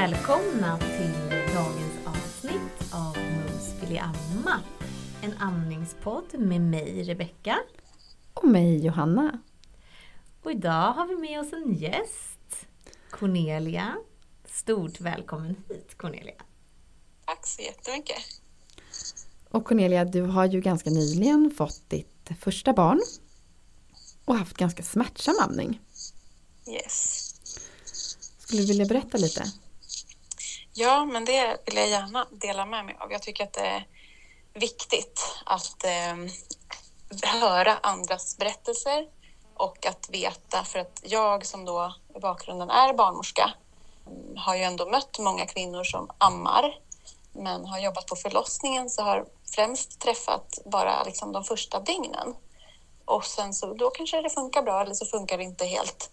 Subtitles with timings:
[0.00, 4.60] Välkomna till dagens avsnitt av Mums vill amma.
[5.22, 7.58] En amningspodd med mig Rebecka.
[8.34, 9.38] Och mig Johanna.
[10.42, 12.66] Och idag har vi med oss en gäst.
[13.10, 13.96] Cornelia.
[14.44, 16.42] Stort välkommen hit Cornelia.
[17.24, 18.18] Tack så jättemycket.
[19.50, 23.00] Och Cornelia, du har ju ganska nyligen fått ditt första barn.
[24.24, 25.80] Och haft ganska smärtsam amning.
[26.68, 27.34] Yes.
[28.38, 29.44] Skulle du vilja berätta lite?
[30.80, 33.12] Ja, men det vill jag gärna dela med mig av.
[33.12, 33.86] Jag tycker att det är
[34.54, 36.16] viktigt att eh,
[37.40, 39.06] höra andras berättelser
[39.54, 43.50] och att veta, för att jag som då i bakgrunden är barnmorska
[44.06, 46.78] mm, har ju ändå mött många kvinnor som ammar
[47.32, 52.34] men har jobbat på förlossningen så har främst träffat bara liksom de första dygnen.
[53.04, 56.10] Och sen så då kanske det funkar bra eller så funkar det inte helt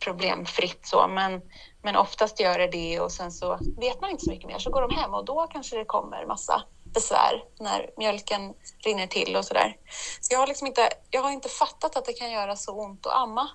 [0.00, 1.42] problemfritt så, men,
[1.82, 4.70] men oftast gör det det och sen så vet man inte så mycket mer så
[4.70, 8.54] går de hem och då kanske det kommer massa besvär när mjölken
[8.84, 9.76] rinner till och sådär.
[10.20, 13.06] Så jag har liksom inte, jag har inte fattat att det kan göra så ont
[13.06, 13.48] att amma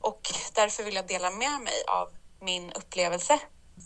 [0.00, 0.20] och
[0.54, 2.08] därför vill jag dela med mig av
[2.40, 3.38] min upplevelse.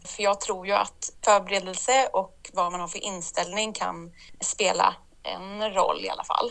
[0.06, 5.74] För jag tror ju att förberedelse och vad man har för inställning kan spela en
[5.74, 6.50] roll i alla fall.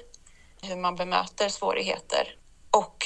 [0.61, 2.35] Hur man bemöter svårigheter.
[2.71, 3.05] Och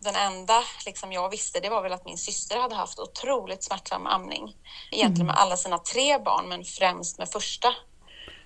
[0.00, 4.06] den enda liksom, jag visste det var väl att min syster hade haft otroligt smärtsam
[4.06, 4.56] amning.
[4.92, 7.74] Egentligen med alla sina tre barn, men främst med första.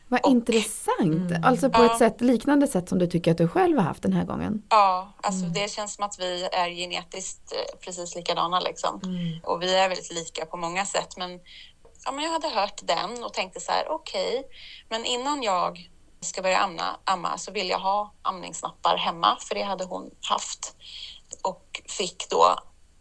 [0.09, 1.01] Vad Och- intressant!
[1.31, 1.45] Mm.
[1.45, 1.93] Alltså på Ja.
[1.93, 4.63] ett sätt, liknande sätt som du tycker att du själv har haft den här gången.
[4.69, 9.01] Ja, alltså det känns som att vi är genetiskt eh, precis likadana liksom.
[9.05, 9.41] Mm.
[9.45, 11.17] Och vi är väldigt lika på många sätt.
[11.17, 11.41] Men,
[12.05, 14.43] ja, men jag hade hört den och tänkte så här, okej,
[14.89, 19.63] men innan jag ska börja amma, amma så vill jag ha amningsnappar hemma, för det
[19.63, 20.77] hade hon haft.
[21.43, 22.57] Och fick då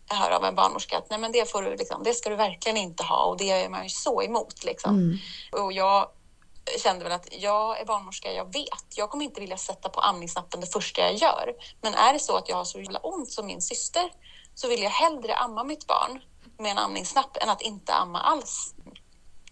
[0.09, 2.77] höra av en barnmorska att nej men det, får du, liksom, det ska du verkligen
[2.77, 4.63] inte ha och det är man ju så emot.
[4.63, 4.95] Liksom.
[4.95, 5.17] Mm.
[5.51, 6.07] Och jag
[6.83, 8.85] kände väl att jag är barnmorska, jag vet.
[8.95, 11.53] Jag kommer inte vilja sätta på amningsnappen det första jag gör.
[11.81, 14.11] Men är det så att jag har så jävla ont som min syster
[14.55, 16.21] så vill jag hellre amma mitt barn
[16.57, 18.73] med en amningsnapp än att inte amma alls.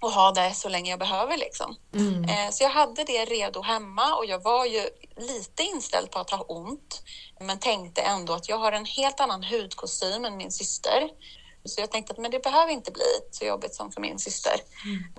[0.01, 1.75] Och ha det så länge jag behöver liksom.
[1.95, 2.23] Mm.
[2.23, 6.29] Eh, Så jag hade det redo hemma och jag var ju lite inställd på att
[6.29, 7.01] ha ont.
[7.39, 11.09] Men tänkte ändå att jag har en helt annan hudkostym än min syster.
[11.65, 14.55] Så jag tänkte att men det behöver inte bli så jobbigt som för min syster.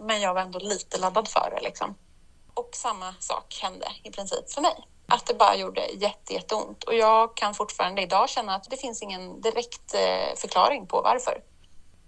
[0.06, 1.94] Men jag var ändå lite laddad för det liksom.
[2.54, 4.74] Och samma sak hände i princip för mig.
[5.08, 6.84] Att det bara gjorde jätte, jätteont.
[6.84, 11.42] Och jag kan fortfarande idag känna att det finns ingen direkt eh, förklaring på varför.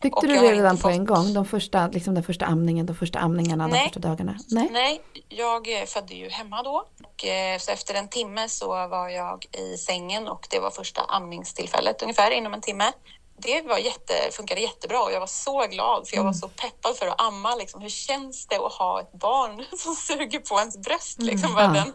[0.03, 1.33] Tyckte du det redan på fått- en gång?
[1.35, 3.85] De första, liksom den första amningen, de första amningarna, de Nej.
[3.85, 4.39] första dagarna?
[4.49, 4.69] Nej?
[4.73, 6.85] Nej, jag eh, födde ju hemma då.
[7.05, 11.01] Och, eh, så efter en timme så var jag i sängen och det var första
[11.03, 12.93] amningstillfället ungefär inom en timme.
[13.37, 16.97] Det var jätte, funkade jättebra och jag var så glad för jag var så peppad
[16.97, 17.55] för att amma.
[17.55, 17.81] Liksom.
[17.83, 21.19] Hur känns det att ha ett barn som suger på ens bröst?
[21.23, 21.73] Liksom, bara Ja.
[21.73, 21.93] den,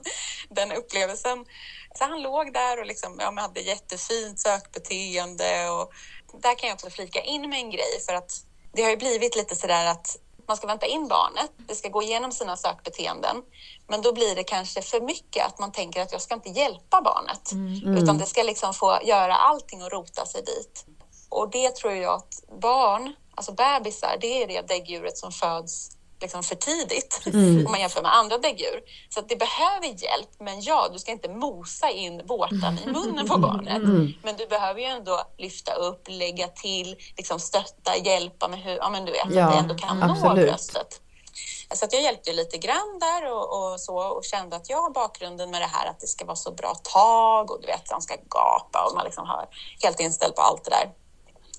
[0.49, 1.45] den upplevelsen.
[1.95, 5.69] Så han låg där och liksom, ja, hade jättefint sökbeteende.
[5.69, 5.91] Och
[6.41, 8.31] där kan jag också flika in med en grej för att
[8.73, 10.17] det har ju blivit lite sådär att
[10.47, 13.43] man ska vänta in barnet, det ska gå igenom sina sökbeteenden.
[13.87, 17.01] Men då blir det kanske för mycket att man tänker att jag ska inte hjälpa
[17.01, 17.51] barnet.
[18.01, 20.85] Utan det ska liksom få göra allting och rota sig dit.
[21.29, 26.43] Och det tror jag att barn, alltså bebisar, det är det däggdjuret som föds liksom
[26.43, 27.21] för tidigt
[27.65, 28.81] om man jämför med andra däggdjur.
[29.09, 33.27] Så att det behöver hjälp, men ja, du ska inte mosa in vårtan i munnen
[33.27, 33.81] på barnet.
[34.23, 38.89] Men du behöver ju ändå lyfta upp, lägga till, liksom stötta, hjälpa med hur, ja
[38.89, 40.45] men du vet, Ja, att det ändå kan nå absolut.
[40.49, 41.01] bröstet.
[41.73, 45.51] Så jag hjälpte lite grann där och, och så och kände att jag har bakgrunden
[45.51, 48.15] med det här att det ska vara så bra tag och du vet, han ska
[48.15, 49.45] gapa och man liksom har
[49.83, 50.91] helt inställd på allt det där.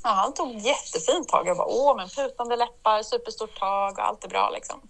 [0.02, 1.46] Ja, han tog jättefint tag.
[1.46, 4.80] Jag bara, åh, men putande läppar, superstort tag och allt är bra liksom.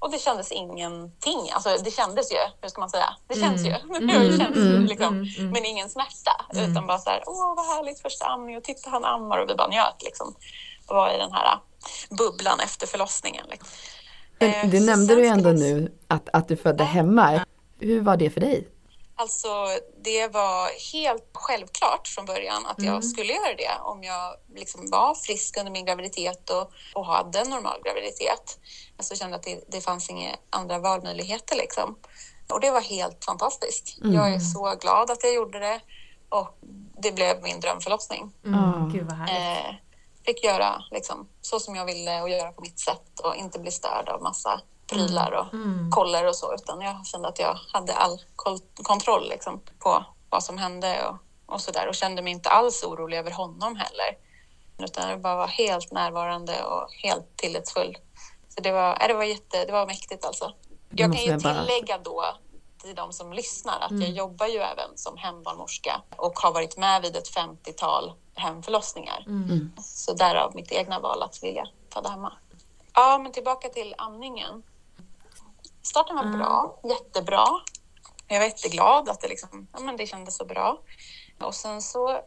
[0.00, 1.50] Och det kändes ingenting.
[1.52, 3.16] Alltså det kändes ju, hur ska man säga?
[3.28, 3.70] Det känns ju.
[4.00, 5.26] Det känns ju liksom.
[5.52, 6.46] Men ingen smärta.
[6.52, 9.54] Utan bara så här, åh vad härligt första amning och titta han ammar och vi
[9.54, 10.34] bara njöt liksom.
[10.86, 11.58] Och var i den här
[12.10, 13.46] bubblan efter förlossningen.
[13.50, 13.68] Liksom.
[14.38, 17.40] Eh, det så nämnde du ändå nu, att, att du födde hemma.
[17.80, 18.68] Hur var det för dig?
[19.18, 19.48] Alltså,
[20.04, 25.14] det var helt självklart från början att jag skulle göra det om jag liksom var
[25.14, 28.58] frisk under min graviditet och, och hade en normal graviditet.
[28.98, 31.56] Så jag kände att det, det fanns inga andra valmöjligheter.
[31.56, 31.96] Liksom.
[32.52, 33.98] Och det var helt fantastiskt.
[34.02, 35.80] Jag är så glad att jag gjorde det
[36.28, 36.58] och
[37.02, 38.32] det blev min drömförlossning.
[38.44, 38.92] Mm.
[38.92, 39.66] Gud vad härligt.
[39.66, 39.74] Eh,
[40.26, 43.70] fick göra liksom, så som jag ville och göra på mitt sätt och inte bli
[43.70, 45.46] störd av massa prylar och
[45.90, 48.20] koller och så utan jag kände att jag hade all
[48.82, 51.16] kontroll liksom, på vad som hände och,
[51.54, 54.18] och så där och kände mig inte alls orolig över honom heller.
[54.78, 57.98] utan jag bara var helt närvarande och helt tillitsfull.
[58.48, 60.52] Så det var, äh, det var, jätte, det var mäktigt alltså.
[60.90, 62.24] Jag kan ju tillägga då
[62.78, 64.02] till de som lyssnar att mm.
[64.02, 69.24] jag jobbar ju även som hembarnmorska och har varit med vid ett 50-tal hemförlossningar.
[69.26, 69.72] Mm.
[69.78, 72.32] Så därav mitt egna val att vilja föda hemma.
[72.94, 74.62] Ja, men tillbaka till amningen.
[75.86, 76.38] Starten var mm.
[76.38, 77.46] bra, jättebra.
[78.28, 80.82] Jag var jätteglad att det, liksom, ja, men det kändes så bra.
[81.40, 82.20] Och sen så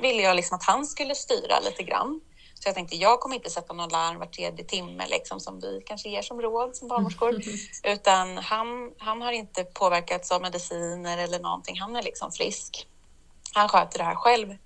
[0.00, 2.20] ville jag liksom att han skulle styra lite grann.
[2.54, 5.82] Så jag tänkte, jag kommer inte sätta någon larm var tredje timme liksom, som vi
[5.86, 7.28] kanske ger som råd som barnmorskor.
[7.28, 7.42] Mm.
[7.84, 11.80] Utan han, han har inte påverkats av mediciner eller någonting.
[11.80, 12.86] Han är liksom frisk.
[13.54, 14.56] Han sköter det här själv.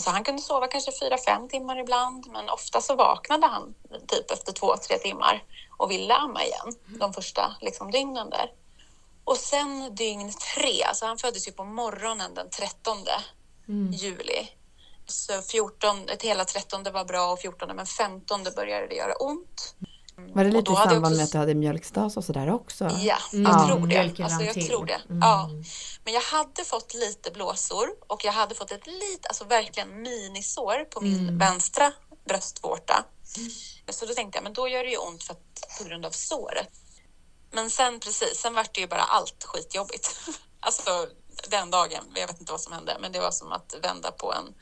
[0.00, 3.74] Så han kunde sova kanske fyra, fem timmar ibland, men ofta så vaknade han
[4.08, 5.44] typ efter två, tre timmar
[5.76, 8.52] och ville amma igen de första liksom, dygnen där.
[9.24, 12.96] Och sen dygn tre, alltså han föddes ju på morgonen den 13
[13.68, 13.92] mm.
[13.92, 14.48] juli.
[15.06, 19.74] Så 14, ett hela 13 var bra och 14 men 15 började det göra ont.
[20.16, 21.16] Var det lite i samband också...
[21.16, 22.84] med att du hade mjölkstas och sådär också?
[22.84, 23.44] Ja, mm.
[23.50, 24.24] jag tror det.
[24.24, 25.00] Alltså, jag tror det.
[25.08, 25.18] Mm.
[25.20, 25.50] Ja.
[26.04, 30.84] Men jag hade fått lite blåsor och jag hade fått ett litet, alltså verkligen minisår
[30.84, 31.38] på min mm.
[31.38, 31.92] vänstra
[32.28, 33.04] bröstvårta.
[33.90, 36.10] Så då tänkte jag, men då gör det ju ont för att, på grund av
[36.10, 36.70] såret.
[37.52, 40.20] Men sen precis, sen var det ju bara allt skitjobbigt.
[40.60, 41.06] alltså
[41.48, 44.32] den dagen, jag vet inte vad som hände, men det var som att vända på
[44.32, 44.54] en,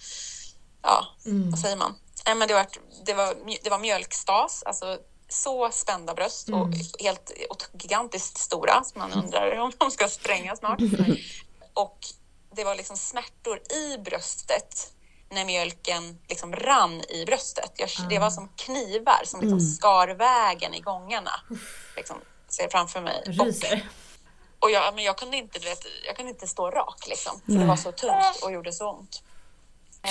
[0.83, 1.51] ja, mm.
[1.51, 1.95] vad säger man?
[2.27, 2.67] Nej, men det var,
[3.07, 4.99] det var, det var mjölkstas, alltså
[5.33, 6.81] så spända bröst och mm.
[7.01, 10.81] helt och gigantiskt stora så man undrar om de ska spränga snart.
[11.75, 11.99] och
[12.55, 14.93] det var liksom smärtor i bröstet
[15.31, 17.73] när mjölken liksom rann i bröstet.
[17.77, 19.61] Jag, det var som knivar som liksom mm.
[19.61, 21.31] skar vägen i gångarna.
[21.97, 22.17] Liksom,
[22.49, 23.23] ser framför mig.
[23.27, 23.89] Ryser.
[24.59, 27.41] Och, och jag, men jag, kunde inte, du vet, jag kunde inte stå rak liksom,
[27.47, 29.23] för det var så tungt och gjorde så ont.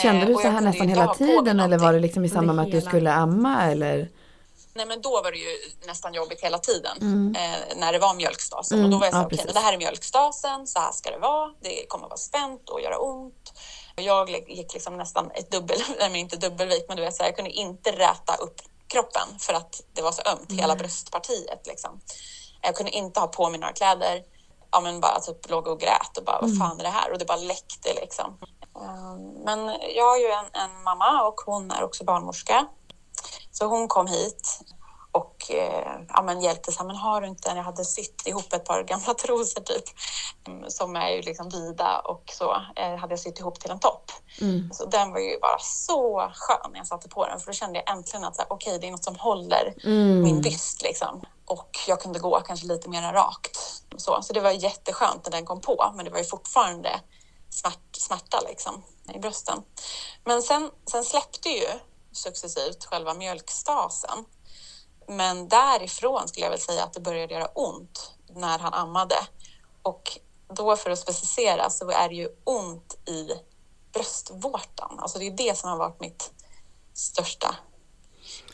[0.02, 2.66] Kände du eh, så här nästan hela tiden eller var det liksom i samband med
[2.66, 4.10] att du skulle amma eller?
[4.74, 5.58] Nej men då var det ju
[5.88, 7.36] nästan jobbigt hela tiden mm.
[7.36, 8.78] eh, när det var mjölkstasen.
[8.78, 8.86] Mm.
[8.86, 11.12] Och då var jag så ja, okej, okay, det här är mjölkstasen, så här ska
[11.12, 11.52] det vara.
[11.62, 13.54] Det kommer att vara spänt och göra ont.
[13.96, 17.36] Jag gick liksom nästan ett dubbel, nej inte dubbelvikt, men du vet, så här, jag
[17.36, 21.68] kunde inte räta upp kroppen för att det var så ömt, hela bröstpartiet.
[21.68, 22.02] Liksom.
[22.62, 24.24] Jag kunde inte ha på mig några kläder.
[24.72, 26.50] Ja, men bara typ låg och grät och bara, mm.
[26.50, 27.12] vad fan är det här?
[27.12, 28.38] Och det bara läckte liksom.
[28.76, 29.60] Ehm, men
[29.96, 32.68] jag har ju en, en mamma och hon är också barnmorska.
[33.52, 34.62] Så hon kom hit
[35.12, 36.86] och eh, ja, men hjälpte sig.
[36.86, 37.58] Men har du inte en?
[37.58, 39.84] Jag hade sytt ihop ett par gamla trosor typ
[40.48, 43.80] mm, som är ju liksom vida och så eh, hade jag sytt ihop till en
[43.80, 44.12] topp.
[44.42, 44.70] Mm.
[44.74, 47.80] Så den var ju bara så skön när jag satte på den för då kände
[47.80, 50.22] jag äntligen att okej, okay, det är något som håller mm.
[50.22, 51.22] min byst liksom.
[51.46, 53.58] Och jag kunde gå kanske lite mer rakt.
[53.98, 57.00] Så, så det var jätteskönt när den kom på, men det var ju fortfarande
[57.50, 58.84] smärt, smärta liksom
[59.14, 59.64] i brösten.
[60.24, 61.68] Men sen, sen släppte ju
[62.12, 64.25] successivt själva mjölkstasen.
[65.08, 69.16] Men därifrån skulle jag väl säga att det började göra ont när han ammade.
[69.81, 70.19] Och
[70.54, 73.30] då för att specificera så är det ju ont i
[73.94, 75.00] bröstvårtan.
[75.00, 76.32] Alltså det är det som har varit mitt
[76.94, 77.56] största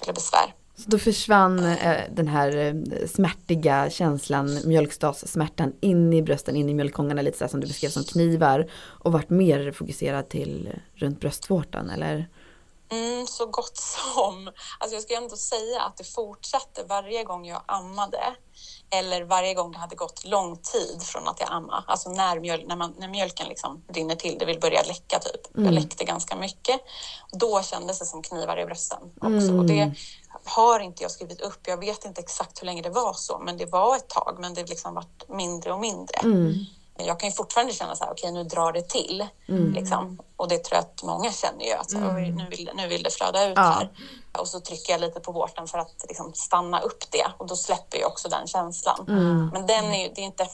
[0.01, 0.55] eller besvär.
[0.75, 6.73] Så då försvann eh, den här eh, smärtiga känslan, mjölkstassmärtan in i brösten, in i
[6.73, 11.19] mjölkgångarna lite så som du beskrev som knivar och vart mer fokuserad till eh, runt
[11.19, 12.29] bröstvårtan eller?
[12.89, 14.47] Mm, så gott som.
[14.79, 18.35] Alltså jag ska ändå säga att det fortsatte varje gång jag ammade
[18.89, 21.83] eller varje gång det hade gått lång tid från att jag ammade.
[21.87, 25.55] Alltså när, mjöl, när, man, när mjölken liksom rinner till, det vill börja läcka typ.
[25.55, 25.65] Mm.
[25.65, 26.81] Jag läckte ganska mycket.
[27.31, 29.27] Då kändes det som knivar i brösten också.
[29.27, 29.59] Mm.
[29.59, 29.93] Och det
[30.43, 31.67] har inte jag skrivit upp.
[31.67, 34.37] Jag vet inte exakt hur länge det var så, men det var ett tag.
[34.39, 36.19] Men det liksom varit mindre och mindre.
[36.97, 37.07] Mm.
[37.07, 39.27] Jag kan ju fortfarande känna så här, okej okay, nu drar det till.
[39.47, 39.73] Mm.
[39.73, 40.19] Liksom.
[40.35, 42.35] Och det tror jag att många känner ju, att mm.
[42.35, 43.61] nu, vill, nu vill det flöda ut ja.
[43.61, 43.91] här.
[44.37, 47.55] Och så trycker jag lite på vårten för att liksom, stanna upp det och då
[47.55, 49.05] släpper ju också den känslan.
[49.07, 49.49] Mm.
[49.53, 50.47] Men den är ju, det är inte,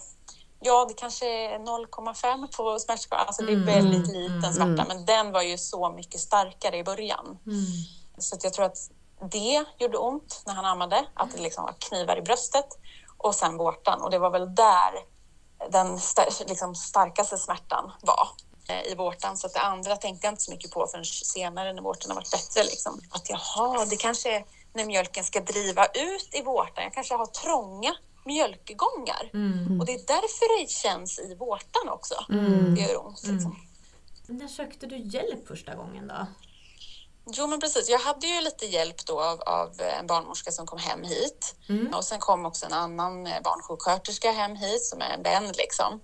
[0.60, 3.66] ja det kanske är 0,5 på smärtskalan, alltså det är mm.
[3.66, 4.54] väldigt liten mm.
[4.54, 7.38] smärta, men den var ju så mycket starkare i början.
[7.46, 7.66] Mm.
[8.18, 8.78] Så jag tror att
[9.32, 12.68] det gjorde ont när han ammade, att det liksom var knivar i bröstet
[13.18, 15.13] och sen vårtan och det var väl där
[15.72, 16.00] den
[16.48, 18.28] liksom, starkaste smärtan var
[18.68, 19.38] eh, i vårtan.
[19.38, 22.16] Så att det andra tänkte jag inte så mycket på förrän senare när vårtan har
[22.16, 22.64] varit bättre.
[22.64, 23.02] Liksom.
[23.10, 26.84] Att jaha, det kanske är när mjölken ska driva ut i vårtan.
[26.84, 29.30] Jag kanske har trånga mjölkgångar.
[29.34, 29.80] Mm.
[29.80, 32.26] Och det är därför det känns i vårtan också.
[32.30, 32.76] Mm.
[32.76, 33.24] Det gör ont.
[33.28, 33.52] Liksom.
[33.52, 34.38] Mm.
[34.40, 36.28] När sökte du hjälp första gången då?
[37.26, 37.90] Jo, men precis.
[37.90, 41.56] Jag hade ju lite hjälp då av, av en barnmorska som kom hem hit.
[41.70, 41.94] Mm.
[41.94, 46.02] Och sen kom också en annan eh, barnsjuksköterska hem hit som är en vän liksom.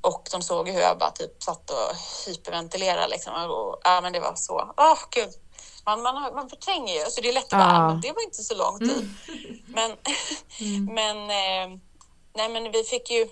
[0.00, 3.32] Och de såg hur jag bara typ satt och hyperventilerade liksom.
[3.50, 5.30] Och, ja, men det var så, åh oh, gud,
[5.86, 7.88] man, man, man förtränger ju, så det är lätt att bara.
[7.88, 9.14] "Ah, det var inte så lång tid.
[9.66, 9.90] Men,
[10.94, 11.78] men, eh,
[12.36, 13.28] nej, men vi fick ju,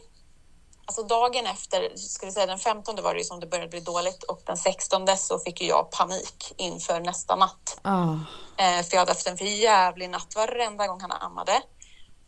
[0.91, 1.89] alltså dagen efter,
[2.27, 5.39] vi säga den 15 var det som det började bli dåligt och den 16 så
[5.39, 7.79] fick jag panik inför nästa natt.
[7.83, 8.15] Ah,
[8.57, 10.33] Eh, för jag hade haft en för jävlig natt.
[10.37, 11.63] Varenda gång han ammade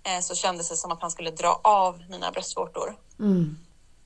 [0.04, 2.96] eh, så kändes det som att han skulle dra av mina bröstvårtor.
[3.20, 3.58] mm,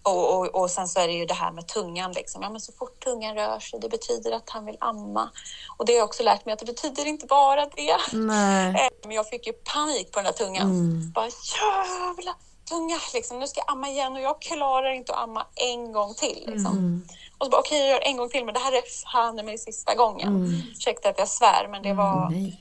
[0.02, 2.12] Och, och, och sen så är det ju det här med tungan.
[2.12, 2.42] Liksom.
[2.42, 5.30] Ja, men så fort tungan rör sig, det betyder att han vill amma.
[5.76, 7.96] Och det har jag också lärt mig att det betyder inte bara det.
[8.12, 8.74] nej.
[8.84, 10.62] Eh, Men jag fick ju panik på den där tungan.
[10.70, 11.12] Mm.
[11.12, 11.24] Bara
[11.60, 12.34] jävla
[12.68, 13.38] tunga, liksom.
[13.38, 16.42] nu ska jag amma igen och jag klarar inte att amma en gång till.
[16.46, 16.72] Liksom.
[16.78, 17.04] Mm.
[17.38, 18.82] Och så bara okej, jag gör en gång till, men det här är
[19.12, 20.62] fan i mig sista gången.
[20.72, 22.52] Ursäkta att jag svär, men det var, Mm.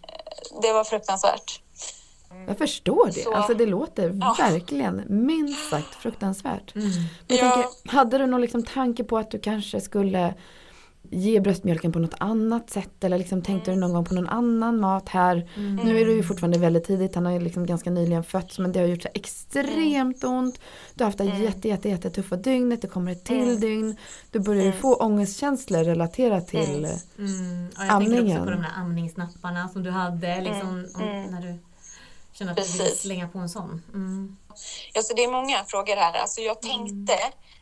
[0.61, 1.61] Det var fruktansvärt.
[2.47, 3.23] Jag förstår det.
[3.23, 4.35] Så- Alltså det låter Ja.
[4.39, 6.75] verkligen minst sagt fruktansvärt.
[6.75, 6.91] Men
[7.27, 7.51] jag Ja.
[7.51, 10.33] tänker, hade du någon liksom tanke på att du kanske skulle
[11.11, 14.79] ge bröstmjölken på något annat sätt eller liksom tänkte du någon gång på någon annan
[14.79, 15.49] mat här?
[15.83, 18.71] Nu är det ju fortfarande väldigt tidigt, han har ju liksom ganska nyligen fötts men
[18.71, 20.59] det har gjort så extremt ont.
[20.93, 23.97] Du har haft det jätte, jätte, jätte tuffa dygnet, det kommer ett till dygn.
[24.31, 27.69] Du börjar ju få ångestkänslor relaterat till Mm.
[27.77, 28.43] Ja, jag tänker också Amningen.
[28.45, 31.59] på de där amningsnapparna som du hade liksom, om, när du
[32.33, 33.01] kände att du ville Precis.
[33.01, 33.81] slänga på en sån.
[33.93, 34.37] Mm.
[34.93, 36.13] Ja, så det är många frågor här.
[36.13, 37.17] Alltså jag tänkte,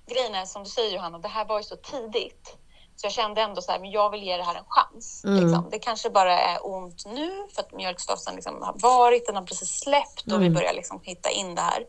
[0.08, 2.58] grejen är som du säger Johanna, det här var ju så tidigt.
[2.96, 5.22] Så jag kände ändå så här, men jag vill ge det här en chans.
[5.24, 5.68] Liksom.
[5.72, 9.80] Det kanske bara är ont nu för att mjölkstofsen liksom har varit, den har precis
[9.80, 11.86] släppt och vi börjar liksom hitta in det här.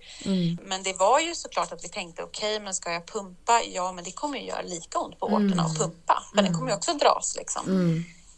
[0.62, 3.62] Men det var ju såklart att vi tänkte, okej, men ska jag pumpa?
[3.62, 6.22] Ja, men det kommer ju göra lika ont på vårtorna att pumpa.
[6.34, 7.64] För den kommer ju också dras liksom.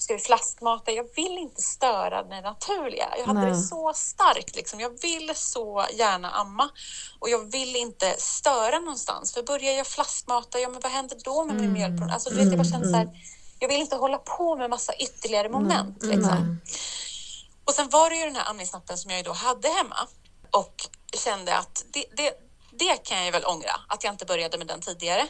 [0.07, 0.93] Ska vi flaskmata?
[0.93, 3.09] Jag vill inte störa det naturliga.
[3.19, 3.51] Jag hade Nej.
[3.51, 4.57] det så starkt.
[4.57, 4.81] Liksom.
[4.81, 6.69] Jag vill så gärna amma
[7.19, 9.35] och jag vill inte störa någonstans.
[9.35, 12.11] För börjar jag flaskmata, ja men vad händer då med min mjölkproduktion?
[12.11, 13.09] Alltså, du vet, jag bara kände så här,
[13.59, 16.03] jag vill inte hålla på med massa ytterligare moment.
[16.03, 16.61] Liksom.
[17.65, 20.09] Och sen var det ju den här amningsnappen som jag då hade hemma
[20.51, 20.75] och
[21.25, 22.33] kände att det, det,
[22.79, 25.29] det kan jag väl ångra, att jag inte började med den tidigare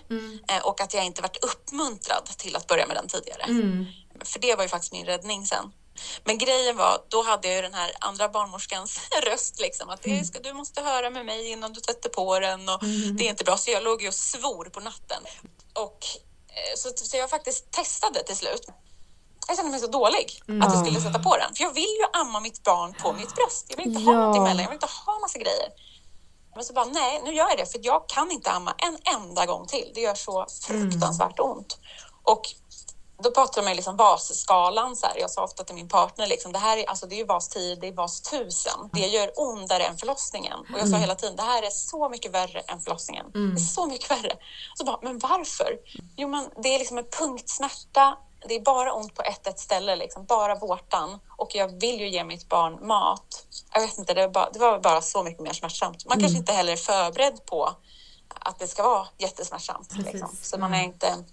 [0.49, 3.45] eh, och att jag inte varit uppmuntrad till att börja med den tidigare.
[4.25, 5.73] För det var ju faktiskt min räddning sen.
[6.25, 10.25] Men grejen var, då hade jag ju den här andra barnmorskans röst liksom att det
[10.25, 12.81] ska, du måste höra med mig innan du sätter på den och
[13.15, 13.57] det är inte bra.
[13.57, 15.23] Så jag låg ju och svor på natten.
[15.75, 15.99] Och,
[16.49, 18.67] eh, så, så jag faktiskt testade till slut.
[19.49, 21.55] Jag kände mig så dålig att jag skulle sätta på den.
[21.55, 23.67] För jag vill ju amma mitt barn på mitt bröst.
[23.69, 24.27] Jag vill inte ha Ja.
[24.27, 25.69] något emellan, jag vill inte ha massa grejer.
[26.55, 29.47] Men så bara, nej, nu gör jag det för jag kan inte amma en enda
[29.47, 29.91] gång till.
[29.95, 31.79] Det gör så fruktansvärt ont.
[32.23, 32.43] Och
[33.19, 34.97] då pratar de om liksom VAS-skalan.
[34.97, 35.19] Så här.
[35.19, 37.49] Jag sa ofta till min partner, liksom, det här är, alltså, det är ju VAS
[37.49, 38.73] 10, det är VAS 1000.
[38.93, 40.59] Det gör ondare än förlossningen.
[40.59, 43.27] Och jag sa hela tiden, det här är så mycket värre än förlossningen.
[43.33, 44.37] Det är så mycket värre.
[44.75, 45.79] Så bara, men varför?
[46.17, 48.19] Jo, men det är liksom en punktsmärta.
[48.49, 51.21] Det är bara ont på ett, ett ställe, liksom, bara vårtan.
[51.37, 53.45] Och jag vill ju ge mitt barn mat.
[53.75, 56.07] Jag vet inte, det var bara, det var bara så mycket mer smärtsamt.
[56.07, 57.71] Man kanske inte heller är förberedd på
[58.29, 59.93] att det ska vara jättesmärtsamt.
[59.97, 60.37] Liksom.
[60.43, 61.25] Så man är inte...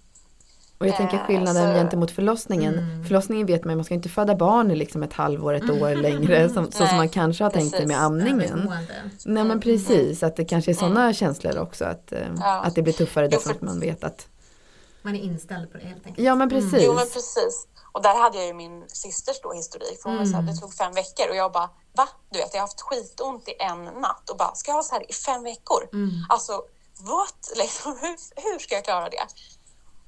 [0.78, 3.04] Och jag tänker Eh, skillnaden så- gentemot förlossningen.
[3.06, 6.48] Förlossningen vet man man ska inte föda barn i liksom ett halvår, ett år längre
[6.54, 8.04] som, så som man kanske har tänkt sig med precis.
[8.04, 8.42] amningen.
[8.42, 9.10] Övergående.
[9.24, 11.84] Nej men precis, att det kanske är sådana känslor också.
[11.84, 12.60] Att, eh, Ja.
[12.62, 14.26] att det blir tuffare därför för- att man vet att
[15.02, 16.26] Man är inställd på det helt enkelt.
[16.26, 16.82] Ja men precis.
[16.86, 17.66] Jo, men precis.
[17.92, 20.02] Och där hade jag ju min systers då historik.
[20.02, 22.08] För hon var så här, det tog fem veckor och jag bara, va?
[22.30, 24.94] Du vet, jag har haft skitont i en natt och bara, ska jag ha så
[24.94, 25.82] här i fem veckor?
[26.28, 26.52] Alltså,
[27.12, 27.40] what?
[27.56, 29.26] Liksom, hur, hur ska jag klara det?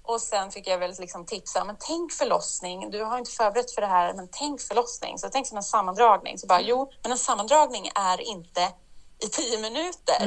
[0.07, 2.91] Och sen fick jag väl liksom tipsa, men tänk förlossning.
[2.91, 5.19] Du har inte förberett för det här, men tänk förlossning.
[5.19, 6.39] Så tänk som en sammandragning.
[6.39, 8.73] Så bara, jo, men en sammandragning är inte
[9.19, 10.27] i tio minuter.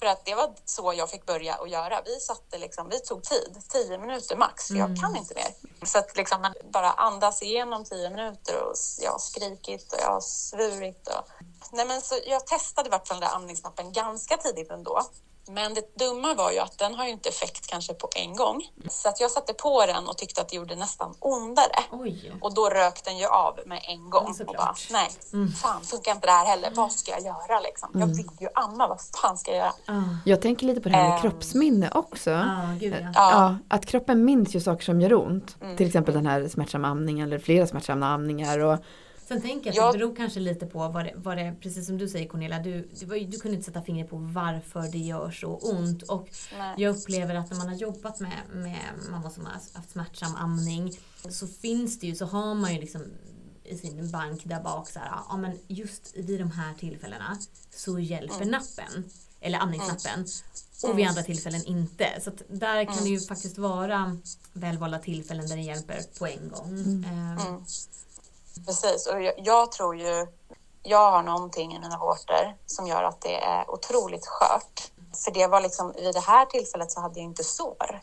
[0.00, 2.02] För att det var så jag fick börja att göra.
[2.04, 5.86] Vi satte liksom, vi tog tid, tio minuter max, för jag kan inte mer.
[5.86, 10.10] Så att liksom man bara andas igenom tio minuter och jag har skrikit och jag
[10.10, 11.08] har svurit.
[11.08, 11.28] Och...
[11.72, 15.02] Nej, men så jag testade i vart fall den där amningsnappen ganska tidigt ändå.
[15.48, 18.62] Men det dumma var ju att den har ju inte effekt kanske på en gång.
[18.90, 21.78] Så att jag satte på den och tyckte att det gjorde nästan ondare.
[21.90, 22.32] Oj.
[22.40, 24.34] Och då rök den ju av med en gång.
[24.38, 25.08] Ja, och bara, nej,
[25.62, 26.70] fan funkar inte det här heller.
[26.74, 27.90] Vad ska jag göra liksom?
[27.94, 29.72] Jag vill ju amma, vad fan ska jag göra?
[29.86, 31.20] Ah, Jag tänker lite på det här med Ehm.
[31.22, 32.30] kroppsminne också.
[32.32, 33.10] ah, gud ja.
[33.14, 35.56] Ja, att kroppen minns ju saker som gör ont.
[35.62, 35.76] Mm.
[35.76, 38.58] Till exempel den här smärtsamma amningen eller flera smärtsamma amningar.
[38.58, 38.78] Och,
[39.28, 41.98] Sen tänker jag att det beror kanske lite på vad det, vad det precis som
[41.98, 45.56] du säger Cornelia, du, ju- du kunde inte sätta fingret på varför det gör så
[45.56, 46.02] ont.
[46.02, 46.28] Och
[46.58, 46.74] Nej.
[46.78, 48.78] jag upplever att när man har jobbat med, med
[49.10, 50.92] mamma som har haft smärtsam amning
[51.30, 53.02] så finns det ju, så har man ju liksom
[53.64, 57.38] i sin bank där bak så här, ja men just vid de här tillfällena
[57.74, 59.04] så hjälper nappen,
[59.40, 60.26] eller amningsnappen.
[60.82, 62.06] och vid andra tillfällen inte.
[62.20, 64.16] Så att där kan det ju faktiskt vara
[64.52, 67.04] välvalda tillfällen där det hjälper på en gång.
[67.04, 67.58] Eh,
[68.66, 70.26] Precis, och jag, jag tror ju...
[70.86, 74.90] Jag har någonting i mina vårtor som gör att det är otroligt skört.
[75.24, 78.00] För det var liksom, vid det här tillfället så hade jag inte sår.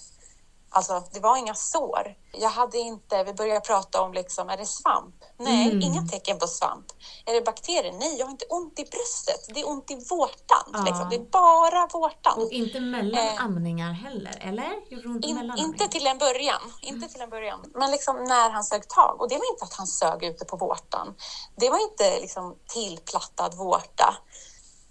[0.74, 2.16] Alltså, det var inga sår.
[2.32, 5.16] Jag hade inte, vi började prata om liksom, är det svamp?
[5.38, 5.82] Nej, Mm.
[5.82, 6.86] inga tecken på svamp.
[7.26, 7.92] Är det bakterier?
[8.00, 9.56] Nej, jag har inte ont i bröstet.
[9.56, 10.66] Det är ont i vårtan.
[10.74, 10.84] Ja.
[10.86, 11.10] Liksom.
[11.10, 12.42] Det är bara vårtan.
[12.42, 14.72] Och inte mellan Eh, amningar heller, eller?
[15.06, 16.62] Ont In, inte till en början.
[16.82, 17.72] Inte till en början.
[17.76, 19.22] Men liksom när han sög tag.
[19.22, 21.16] Och det var inte att han sög ute på vårtan.
[21.56, 24.18] Det var inte liksom tillplattad vårta.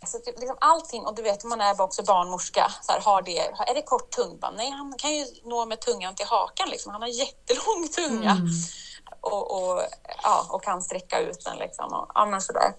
[0.06, 3.22] Så att det- liksom allting, och du vet man är också barnmorska, så här, har
[3.22, 4.38] det, är det kort tung?
[4.38, 6.92] Bara, Nej, han kan ju nå med tungan till hakan liksom.
[6.92, 8.30] Han har jättelång tunga.
[8.30, 8.46] Mm.
[9.20, 9.82] Och, och,
[10.22, 11.92] ja, och kan sträcka ut den liksom.
[11.92, 12.74] Och, ja, men sådär.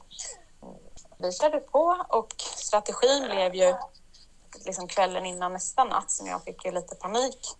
[1.17, 3.75] Vi körde på och strategin blev ju
[4.65, 7.57] liksom kvällen innan nästa natt som jag fick ju lite panik.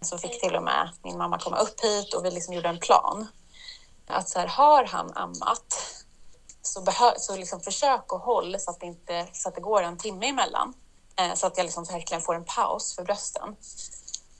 [0.00, 2.78] Så fick till och med min mamma komma upp hit och vi liksom gjorde en
[2.78, 3.26] plan.
[4.06, 5.71] Att så här, har han ammat
[6.62, 9.82] så, behö- så liksom försök och håll så att, det inte, så att det går
[9.82, 10.74] en timme emellan.
[11.16, 13.56] Eh, så att jag liksom verkligen får en paus för brösten.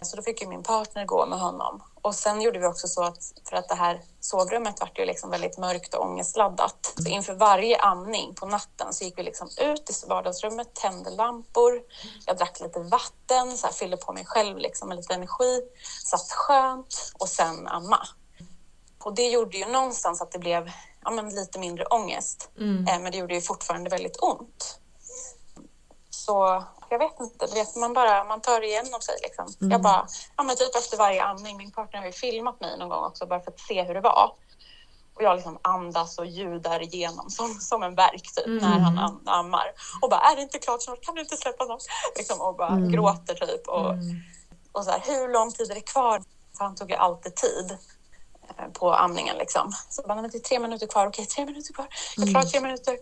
[0.02, 1.82] Så då fick ju min partner gå med honom.
[2.02, 5.30] Och sen gjorde vi också så att, för att det här sovrummet vart ju liksom
[5.30, 6.94] väldigt mörkt och ångestladdat.
[6.96, 11.82] Så inför varje amning på natten så gick vi liksom ut i vardagsrummet, tände lampor.
[12.26, 15.60] Jag drack lite vatten, så här, fyllde på mig själv liksom med lite energi.
[16.04, 18.08] Satt skönt och sen amma.
[19.04, 20.70] Och det gjorde ju någonstans att det blev
[21.04, 22.50] ja, men lite mindre ångest.
[22.58, 22.86] Mm.
[22.88, 24.78] Eh, men det gjorde ju fortfarande väldigt ont.
[26.10, 29.14] Så jag vet inte, du vet, man, bara, man tar igenom sig.
[29.22, 29.46] Liksom.
[29.70, 30.06] Jag bara,
[30.36, 33.26] ja, men typ efter varje amning, min partner har ju filmat mig någon gång också
[33.26, 34.34] bara för att se hur det var.
[35.14, 39.28] Och jag liksom andas och ljudar igenom som, som en verk typ, när han am-
[39.28, 39.72] ammar.
[40.02, 41.00] Och bara, är det inte klart snart?
[41.04, 41.86] Kan du inte släppa något?
[42.16, 43.68] Liksom, och bara gråter typ.
[43.68, 44.16] Och, Mm.
[44.72, 46.22] och så här, hur lång tid är det kvar?
[46.58, 47.78] För han tog ju alltid tid
[48.72, 49.72] på amningen liksom.
[49.88, 51.06] Så bara, "Nej, men det är tre minuter kvar.
[51.06, 51.86] Okej, tre minuter kvar.
[52.16, 52.96] Jag klarar tre minuter.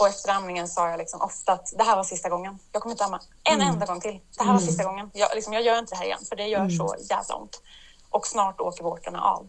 [0.00, 2.58] Och efter amningen sa jag liksom ofta att det här var sista gången.
[2.72, 4.20] Jag kommer inte amma en enda gång till.
[4.38, 5.10] Det här var sista gången.
[5.14, 7.60] Jag, liksom, jag gör inte det här igen för det gör så jävla ont.
[8.10, 9.48] Och snart åker vårtorna av.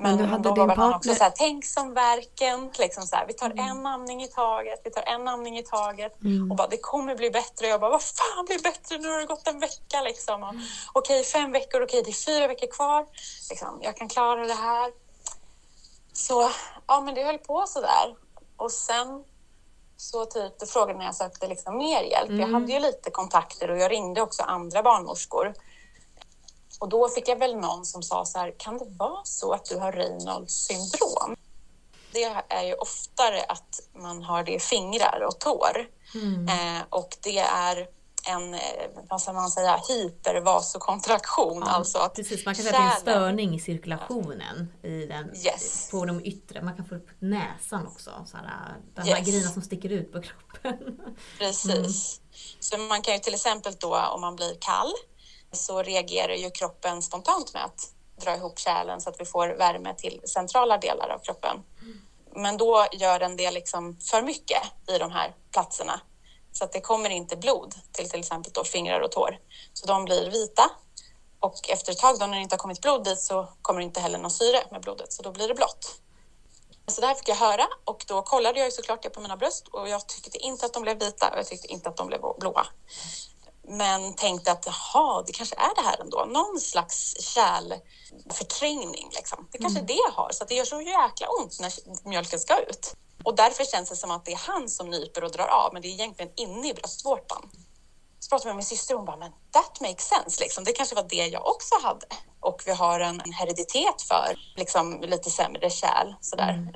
[0.00, 2.70] Men du hade då var han också partner- så här, tänk som verken.
[2.78, 6.12] Liksom så här, vi tar en amning i taget, vi tar en amning i taget.
[6.50, 7.66] Och bara, det kommer bli bättre.
[7.66, 8.98] Jag bara, vad fan blir bättre?
[8.98, 10.42] Nu har det gått en vecka liksom.
[10.42, 10.54] Och,
[10.92, 13.06] Okej, fem veckor, okej, det är fyra veckor kvar.
[13.50, 14.92] Liksom, jag kan klara det här.
[16.12, 16.50] Så
[16.86, 18.14] ja, men det höll på så där.
[18.56, 19.24] Och sen
[19.96, 22.30] så typ, då frågade när jag sökte liksom mer hjälp.
[22.40, 25.54] Jag hade ju lite kontakter och jag ringde också andra barnmorskor.
[26.80, 29.64] Och då fick jag väl någon som sa så här, kan det vara så att
[29.64, 31.36] du har Reynolds syndrom?
[32.12, 35.86] Det är ju oftare att man har det i fingrar och tår.
[36.48, 37.86] Eh, och det är
[38.28, 38.60] en, eh,
[39.08, 41.62] vad ska man säga, hypervasokontraktion.
[41.62, 45.36] alltså att Precis, man kan säga att det är en störning i cirkulationen i den,
[45.36, 45.88] Yes.
[45.90, 46.62] på de yttre.
[46.62, 48.10] Man kan få upp näsan också.
[48.26, 49.28] Så här, de här Yes.
[49.28, 51.00] grejerna som sticker ut på kroppen.
[51.38, 52.20] Precis.
[52.60, 54.92] Så man kan ju till exempel då om man blir kall
[55.52, 57.92] så reagerar ju kroppen spontant med att
[58.24, 61.56] dra ihop kärlen så att vi får värme till centrala delar av kroppen.
[62.34, 66.00] Men då gör den det liksom för mycket i de här platserna
[66.52, 69.38] så att det kommer inte blod till till exempel då fingrar och tår.
[69.72, 70.70] Så de blir vita
[71.40, 73.84] och efter ett tag då när det inte har kommit blod dit så kommer det
[73.84, 76.00] inte heller någon syre med blodet så då blir det blått.
[76.86, 79.36] Så det här fick jag höra och då kollade jag ju såklart det på mina
[79.36, 82.06] bröst och jag tyckte inte att de blev vita och jag tyckte inte att de
[82.06, 82.66] blev blåa.
[83.70, 86.24] Men tänkte att jaha, det kanske är det här ändå.
[86.24, 89.48] Någon slags kärlförträngning liksom.
[89.52, 90.30] Det kanske är det har.
[90.32, 91.72] Så det gör så jäkla ont när
[92.08, 92.94] mjölken ska ut.
[93.24, 95.82] Och därför känns det som att det är han som nyper och drar av, men
[95.82, 97.50] det är egentligen inne i bröstvårtan.
[98.20, 100.40] Så pratade jag med min syster och hon bara, men that makes sense.
[100.40, 100.64] Liksom.
[100.64, 102.06] Det kanske var det jag också hade.
[102.40, 106.14] Och vi har en, hereditet för liksom, lite sämre kärl.
[106.20, 106.72] Sådär.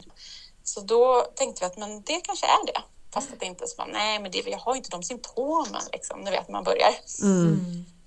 [0.65, 2.83] Så då tänkte vi att men det kanske är det.
[3.15, 5.83] Fast att det inte så bara, nej men det, jag har ju inte de symptomen
[5.93, 6.21] liksom.
[6.21, 6.91] Ni vet, man börjar.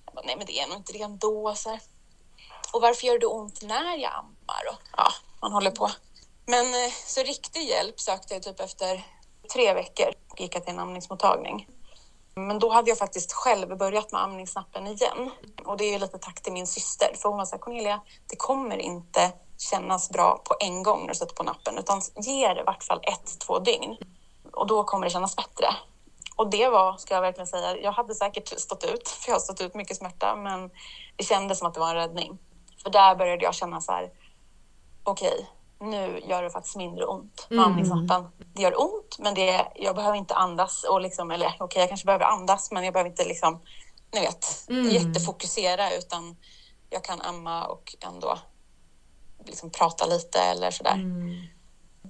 [0.05, 1.55] Jag bara, nej men det är nog inte det ändå.
[1.55, 1.79] Så här.
[2.73, 4.63] Och varför gör det ont när jag ammar?
[4.71, 5.91] Och, ja, man håller på.
[6.45, 9.05] Men eh, så riktig hjälp sökte jag typ efter
[9.53, 10.13] tre veckor.
[10.37, 11.67] Gick jag till en amningsmottagning.
[12.35, 15.31] Men då hade jag faktiskt själv börjat med amningsnappen igen.
[15.65, 17.11] Och det är ju lite tack till min syster.
[17.15, 21.07] För hon var så här, Cornelia, det kommer inte kännas bra på en gång när
[21.07, 21.77] du sätter på nappen.
[21.77, 23.97] Utan ge det i vart fall ett, två dygn.
[24.57, 25.67] Och då kommer det kännas bättre.
[26.35, 29.39] Och det var, ska jag verkligen säga, jag hade säkert stått ut, för jag har
[29.39, 30.69] stått ut mycket smärta, men
[31.15, 32.37] det kändes som att det var en räddning.
[32.83, 34.11] För där började jag känna så här,
[35.03, 38.27] okej, nu gör det faktiskt mindre ont med andningsnappen.
[38.53, 40.83] Det gör ont, men det, jag behöver inte andas.
[40.83, 43.61] Och liksom, eller okej, okay, jag kanske behöver andas, men jag behöver inte liksom,
[44.13, 44.89] ni vet, mm.
[44.89, 46.37] jättefokusera utan
[46.89, 48.37] jag kan amma och ändå
[49.45, 50.93] liksom prata lite eller sådär.
[50.93, 51.47] Mm.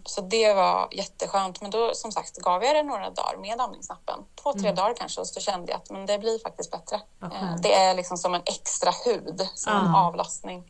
[0.08, 1.62] Så det var jätteskönt.
[1.62, 4.20] Men då som sagt gav jag det några dagar med amningsnappen.
[4.44, 4.76] Två, tre mm.
[4.76, 7.02] dagar kanske och så kände jag att men det blir faktiskt bättre.
[7.22, 7.58] Okay.
[7.64, 9.80] Det är liksom som en extra hud, som ah.
[9.80, 10.64] en avlastning.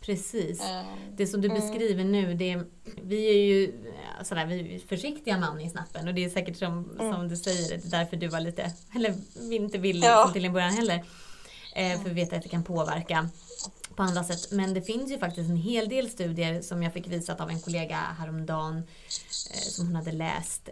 [0.00, 0.64] Precis.
[0.64, 0.86] Mm.
[1.16, 1.60] Det som du mm.
[1.60, 2.62] beskriver nu, det
[3.02, 3.72] vi är ju
[4.22, 7.12] sådär, vi är försiktiga med amningsnappen och det är säkert som, mm.
[7.12, 9.14] som du säger, det är därför du var lite, eller
[9.52, 10.16] inte vill ja.
[10.16, 11.04] liksom till en början heller.
[11.74, 13.28] Eh, för vi vet att det kan påverka
[14.00, 14.50] på andra sätt.
[14.50, 17.60] Men det finns ju faktiskt en hel del studier som jag fick visat av en
[17.60, 18.76] kollega häromdagen
[19.50, 20.68] eh, som hon hade läst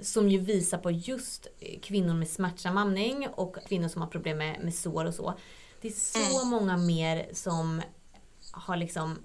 [0.00, 1.46] som ju visar på just
[1.82, 5.34] kvinnor med smärtsam amning och kvinnor som har problem med, med sår och så.
[5.80, 6.48] Det är så mm.
[6.48, 7.82] många mer som
[8.50, 9.18] har liksom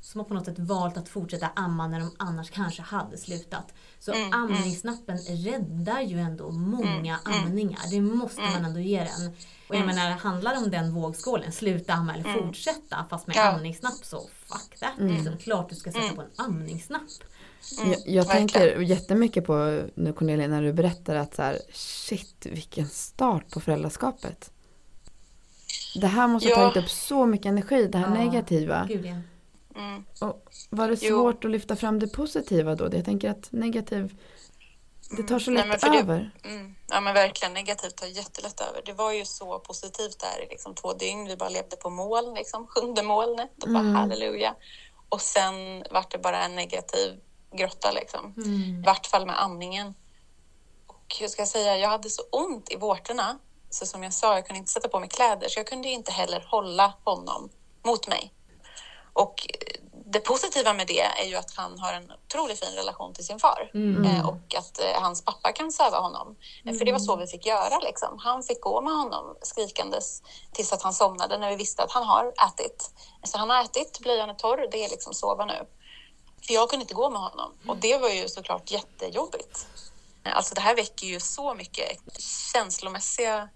[0.00, 3.74] som har på något sätt valt att fortsätta amma när de annars kanske hade slutat.
[3.98, 4.42] Så mm, mm.
[4.42, 7.46] amningsnappen räddar ju ändå många mm, mm.
[7.46, 7.80] amningar.
[7.90, 8.64] Det måste man mm.
[8.64, 9.32] ändå ge den.
[9.72, 13.52] Och jag menar, handlar det om den vågskålen, sluta amma eller fortsätta fast med ja.
[13.52, 14.98] amningsnapp så fuck that.
[14.98, 15.14] Mm.
[15.14, 17.02] Liksom, klart du ska sätta på en amningsnapp.
[17.84, 22.86] Jag, jag tänker jättemycket på nu Cornelia när du berättar att så här, shit vilken
[22.86, 24.50] start på föräldraskapet.
[25.94, 28.24] Det här måste ha tagit upp så mycket energi, det här ja.
[28.24, 28.86] negativa.
[28.88, 29.16] Gud, ja.
[29.76, 30.04] Mm.
[30.20, 31.48] Och var det svårt jo.
[31.48, 32.88] att lyfta fram det positiva då?
[32.92, 34.14] Jag tänker att negativ,
[35.16, 36.30] det tar så lätt Nej, det, över.
[36.44, 38.82] Mm, ja men verkligen, negativt tar jättelätt över.
[38.84, 41.24] Det var ju så positivt där i liksom två dygn.
[41.24, 43.94] Vi bara levde på moln, liksom, sjunde molnet och bara mm.
[43.94, 44.54] halleluja.
[45.08, 47.20] Och sen vart det bara en negativ
[47.52, 48.34] grotta liksom.
[48.36, 48.80] Mm.
[48.80, 49.94] I vart fall med amningen.
[50.86, 53.38] Och jag ska säga, jag hade så ont i vårtorna.
[53.70, 56.12] Så som jag sa, jag kunde inte sätta på mig kläder så jag kunde inte
[56.12, 57.50] heller hålla honom
[57.84, 58.32] mot mig.
[59.12, 59.48] Och
[60.12, 63.38] det positiva med det är ju att han har en otroligt fin relation till sin
[63.38, 64.04] far mm.
[64.04, 66.36] Eh, och att eh, hans pappa kan söva honom.
[66.64, 66.78] Mm.
[66.78, 67.78] För det var så vi fick göra.
[67.78, 68.18] Liksom.
[68.18, 70.22] Han fick gå med honom skrikandes
[70.52, 72.90] tills att han somnade när vi visste att han har ätit.
[73.24, 75.66] Så han har ätit, blöjan är torr, det är liksom sova nu.
[76.46, 79.66] För jag kunde inte gå med honom och det var ju såklart jättejobbigt.
[80.24, 81.98] Alltså det här väcker ju så mycket
[82.52, 83.48] känslomässiga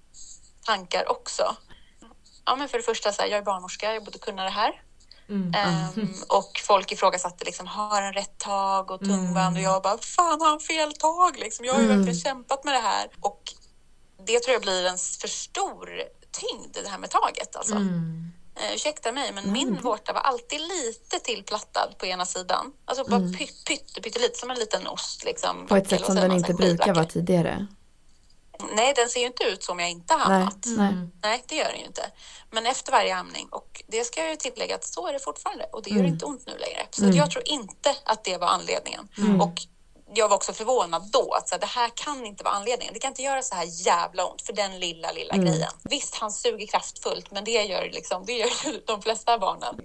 [0.64, 1.56] tankar också.
[2.44, 4.82] Ja, men för det första, så här, jag är barnmorska, jag borde kunna det här.
[5.28, 5.52] Mm.
[5.96, 9.56] Um, och folk ifrågasatte liksom, har han rätt tag och tungband?
[9.56, 9.56] Mm.
[9.56, 11.38] Och jag bara, fan har han fel tag?
[11.38, 11.96] Liksom, jag har ju mm.
[11.96, 13.08] verkligen kämpat med det här.
[13.20, 13.42] Och
[14.26, 15.88] det tror jag blir en för stor
[16.30, 17.56] tyngd, det här med taget.
[17.56, 17.74] Alltså.
[17.74, 18.32] Mm.
[18.60, 19.82] Uh, ursäkta mig, men min mm.
[19.82, 22.72] vårta var alltid lite tillplattad på ena sidan.
[22.84, 23.32] Alltså bara mm.
[23.32, 25.24] pytt, pytte, pyttelite, som en liten ost.
[25.24, 27.66] Liksom, på ett sätt som den inte brukar vara tidigare.
[28.74, 30.66] Nej, den ser ju inte ut som jag inte har ammat.
[30.66, 30.88] Nej, nej.
[30.88, 31.10] Mm.
[31.22, 32.10] nej, det gör den ju inte.
[32.50, 35.64] Men efter varje amning, och det ska jag ju tillägga att så är det fortfarande
[35.72, 36.12] och det gör mm.
[36.12, 36.86] inte ont nu längre.
[36.90, 37.16] Så mm.
[37.16, 39.08] jag tror inte att det var anledningen.
[39.18, 39.40] Mm.
[39.40, 39.62] Och
[40.14, 42.94] jag var också förvånad då att så här, det här kan inte vara anledningen.
[42.94, 45.46] Det kan inte göra så här jävla ont för den lilla, lilla mm.
[45.46, 45.70] grejen.
[45.84, 49.80] Visst, han suger kraftfullt, men det gör, liksom, det gör ju de flesta barnen.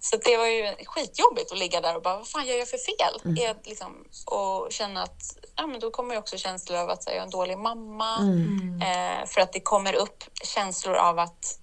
[0.00, 2.78] Så det var ju skitjobbigt att ligga där och bara, vad fan gör jag för
[2.78, 3.20] fel?
[3.24, 3.36] Mm.
[3.36, 7.12] Jag, liksom, och känna att, ja men då kommer ju också känslor av att här,
[7.12, 8.16] jag är en dålig mamma.
[8.16, 8.82] Mm.
[8.82, 11.60] Eh, för att det kommer upp känslor av att,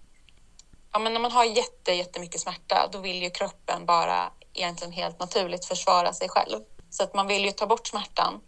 [0.91, 5.19] ja men när man har jätte, jättemycket smärta, då vill ju kroppen bara egentligen helt
[5.19, 6.59] naturligt försvara sig själv.
[6.89, 8.41] Så att man vill ju ta bort smärtan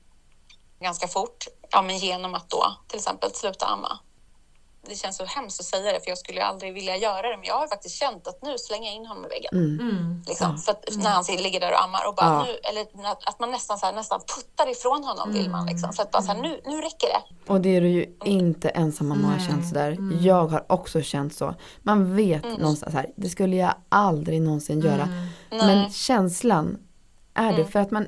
[0.79, 3.99] ganska fort, ja men genom att då till exempel sluta amma
[4.89, 7.45] det känns så hemskt att säga det för jag skulle aldrig vilja göra det men
[7.45, 9.49] jag har faktiskt känt att nu slänger jag in honom i väggen.
[9.53, 9.79] Mm.
[9.79, 10.23] mm.
[10.27, 10.57] Liksom, ja.
[10.57, 12.45] för att, när han ligger där och ammar och bara ja.
[12.45, 12.85] nu, eller
[13.25, 15.41] att man nästan, så här, nästan puttar ifrån honom mm.
[15.41, 15.93] vill man liksom.
[15.93, 17.51] För att bara så här, nu, nu räcker det.
[17.53, 19.91] Och det är du ju inte ensam om att ha känt sådär.
[19.91, 20.23] Mm.
[20.23, 21.55] Jag har också känt så.
[21.81, 22.57] Man vet mm.
[22.57, 25.03] någonstans här, det skulle jag aldrig någonsin göra.
[25.03, 25.67] Mm.
[25.67, 26.77] Men känslan
[27.33, 28.07] är det för att man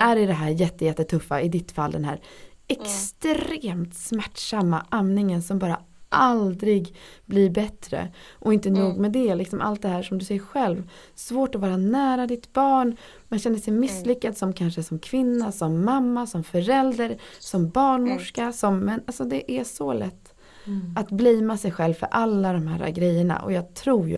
[0.00, 2.20] är i det här jätte, jättetuffa, i ditt fall den här
[2.68, 5.80] extremt smärtsamma amningen som bara
[6.14, 8.12] aldrig blir bättre.
[8.32, 8.80] Och inte mm.
[8.80, 10.90] nog med det, liksom allt det här som du säger själv.
[11.14, 12.96] Svårt att vara nära ditt barn.
[13.28, 14.34] Man känner sig misslyckad mm.
[14.34, 18.42] som kanske som kvinna, som mamma, som förälder, som barnmorska.
[18.42, 18.52] Mm.
[18.52, 20.34] Som, men alltså det är så lätt
[20.66, 20.94] mm.
[20.96, 23.38] att blima sig själv för alla de här grejerna.
[23.38, 24.16] Och jag tror ju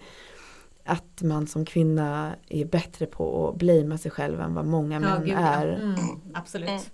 [0.85, 5.25] att man som kvinna är bättre på att blima sig själv än vad många män
[5.25, 5.69] gud, är.
[5.69, 5.75] Ja.
[5.75, 6.91] Mm, absolut.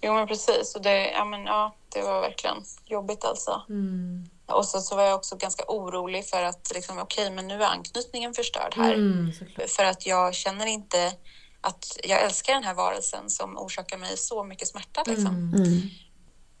[0.00, 3.62] Jo men precis, och det, ja, men, ja, det var verkligen jobbigt alltså.
[3.68, 4.28] Mm.
[4.46, 7.62] Och så, så var jag också ganska orolig för att liksom, okej, okay, men nu
[7.62, 8.94] är anknytningen förstörd här.
[8.94, 9.32] Mm,
[9.76, 11.12] för att jag känner inte
[11.60, 15.02] att jag älskar den här varelsen som orsakar mig så mycket smärta.
[15.06, 15.26] Liksom.
[15.26, 15.54] Mm.
[15.54, 15.80] mm.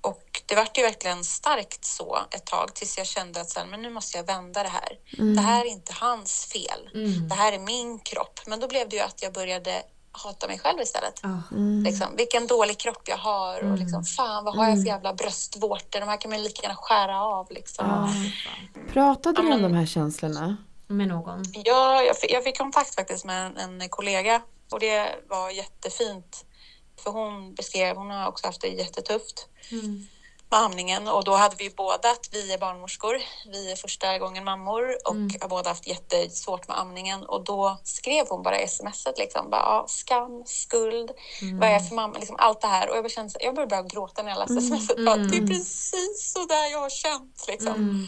[0.00, 3.66] Och det vart ju verkligen starkt så ett tag tills jag kände att så här,
[3.66, 4.98] men nu måste jag vända det här.
[5.18, 5.36] Mm.
[5.36, 6.90] Det här är inte hans fel.
[6.94, 7.28] Mm.
[7.28, 8.40] Det här är min kropp.
[8.46, 9.82] Men då blev det ju att jag började
[10.24, 11.24] hata mig själv istället.
[11.24, 11.82] Mm.
[11.82, 13.78] Liksom, vilken dålig kropp jag har och mm.
[13.78, 14.86] liksom, fan vad har jag för mm.
[14.86, 16.00] jävla bröstvårtor?
[16.00, 17.46] De här kan man lika gärna skära av.
[17.50, 17.86] Liksom.
[17.86, 18.30] Mm.
[18.92, 20.56] Pratade du om de här känslorna?
[20.86, 21.42] Med någon?
[21.64, 26.44] Ja, jag fick, jag fick kontakt faktiskt med en, en kollega och det var jättefint.
[27.02, 29.48] För hon beskrev, hon har också haft det jättetufft.
[29.70, 30.06] Mm
[30.50, 33.16] med amningen och då hade vi båda att vi är barnmorskor.
[33.52, 35.30] Vi är första gången mammor och mm.
[35.40, 39.84] har båda haft jättesvårt med amningen och då skrev hon bara smset liksom bara ah,
[39.88, 41.10] skam, skuld,
[41.42, 41.58] mm.
[41.58, 43.82] vad är jag för mamma, liksom allt det här och jag, kände, jag började bara
[43.82, 44.80] gråta när jag läste mm.
[44.80, 45.04] smset.
[45.04, 45.48] Bara, det är mm.
[45.48, 47.74] precis så där jag har känt liksom.
[47.74, 48.06] Mm.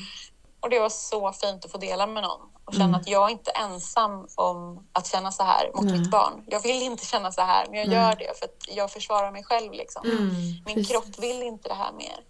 [0.61, 3.01] Och det var så fint att få dela med någon och känna mm.
[3.01, 5.99] att jag är inte ensam om att känna så här mot Nej.
[5.99, 6.45] mitt barn.
[6.47, 7.97] Jag vill inte känna så här, men jag Nej.
[7.97, 9.73] gör det för att jag försvarar mig själv.
[9.73, 10.03] Liksom.
[10.05, 10.29] Mm.
[10.29, 10.89] Min Precis.
[10.89, 12.21] kropp vill inte det här mer.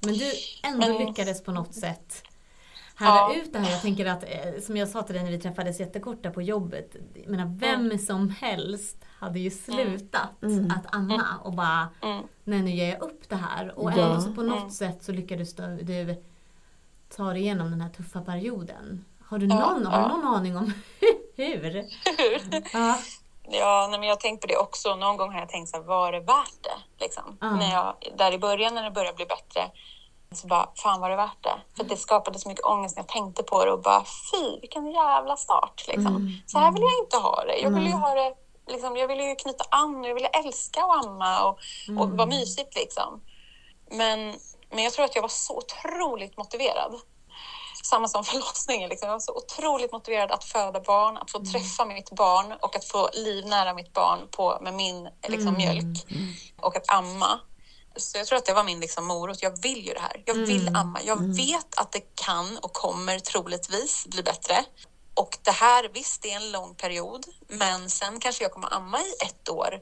[0.00, 1.06] Men du ändå men...
[1.06, 2.22] lyckades på något sätt
[2.94, 3.34] härda ja.
[3.34, 3.70] ut det här.
[3.70, 6.42] Jag tänker att, eh, som jag sa till dig när vi träffades jättekort där på
[6.42, 6.96] jobbet.
[7.14, 7.98] Jag menar, vem mm.
[7.98, 10.70] som helst hade ju slutat mm.
[10.70, 11.40] att amma mm.
[11.42, 12.22] och bara, mm.
[12.44, 13.78] nej nu ger jag upp det här.
[13.78, 13.96] Och ja.
[13.96, 14.70] ändå så på något mm.
[14.70, 16.22] sätt så lyckades du
[17.16, 19.04] ta dig igenom den här tuffa perioden.
[19.30, 20.72] Har du någon, ja, har du någon aning om
[21.36, 21.86] hur?
[22.18, 22.62] hur?
[22.72, 22.98] ja.
[23.50, 24.96] Ja, men jag har tänkt på det också.
[24.96, 27.04] Någon gång har jag tänkt så här, var det värt det?
[27.04, 27.38] Liksom.
[27.42, 27.56] Mm.
[27.56, 29.70] När jag, där i början när det började bli bättre
[30.32, 31.56] så bara, fan var det värt det?
[31.76, 34.90] För det skapade så mycket ångest när jag tänkte på det och bara, fy vilken
[34.90, 35.84] jävla start.
[35.88, 36.16] Liksom.
[36.16, 36.32] Mm.
[36.46, 37.58] Så här vill jag inte ha det.
[37.58, 38.34] Jag vill ju ha det,
[38.66, 42.00] liksom, jag vill ju knyta an och jag vill älska att amma och, mm.
[42.00, 43.20] och vara mysigt liksom.
[43.90, 44.34] Men,
[44.70, 46.94] men jag tror att jag var så otroligt motiverad
[47.84, 48.90] samma som förlossningen.
[48.90, 49.06] Liksom.
[49.06, 51.52] Jag var så otroligt motiverad att föda barn, att få mm.
[51.52, 55.54] träffa mitt barn och att få livnära mitt barn på, med min liksom, mm.
[55.54, 56.06] mjölk
[56.60, 57.40] och att amma.
[57.96, 59.42] Så jag tror att det var min liksom, morot.
[59.42, 60.22] Jag vill ju det här.
[60.24, 60.76] Jag vill mm.
[60.76, 61.02] amma.
[61.02, 61.32] Jag mm.
[61.32, 64.64] vet att det kan och kommer troligtvis bli bättre.
[65.14, 68.98] Och det här, visst, det är en lång period, men sen kanske jag kommer amma
[69.00, 69.80] i ett år.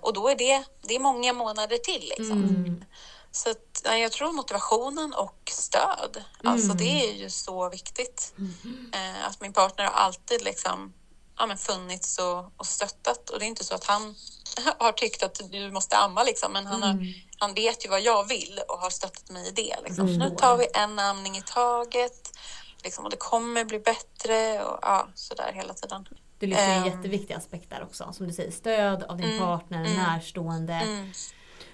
[0.00, 2.12] Och då är det, det är många månader till.
[2.18, 2.44] Liksom.
[2.44, 2.84] Mm.
[3.32, 6.52] Så att, jag tror motivationen och stöd, mm.
[6.52, 8.34] alltså det är ju så viktigt.
[8.38, 8.90] Mm.
[8.92, 10.92] Eh, att min partner har alltid liksom,
[11.38, 14.14] ja, men funnits och, och stöttat och det är inte så att han
[14.78, 17.12] har tyckt att du måste amma liksom, men han, har, mm.
[17.38, 19.76] han vet ju vad jag vill och har stöttat mig i det.
[19.84, 20.06] Liksom.
[20.08, 20.18] Mm.
[20.18, 22.38] Nu tar vi en amning i taget
[22.84, 26.08] liksom, och det kommer bli bättre och ja, sådär hela tiden.
[26.38, 29.38] Du lyfter en um, jätteviktig aspekt där också, som du säger, stöd av din mm,
[29.38, 31.06] partner, närstående.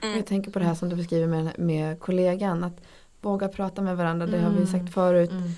[0.00, 0.16] Mm.
[0.16, 2.64] Jag tänker på det här som du beskriver med, med kollegan.
[2.64, 2.80] Att
[3.20, 4.92] våga prata med varandra, det har vi sagt mm.
[4.92, 5.30] förut.
[5.30, 5.50] Mm.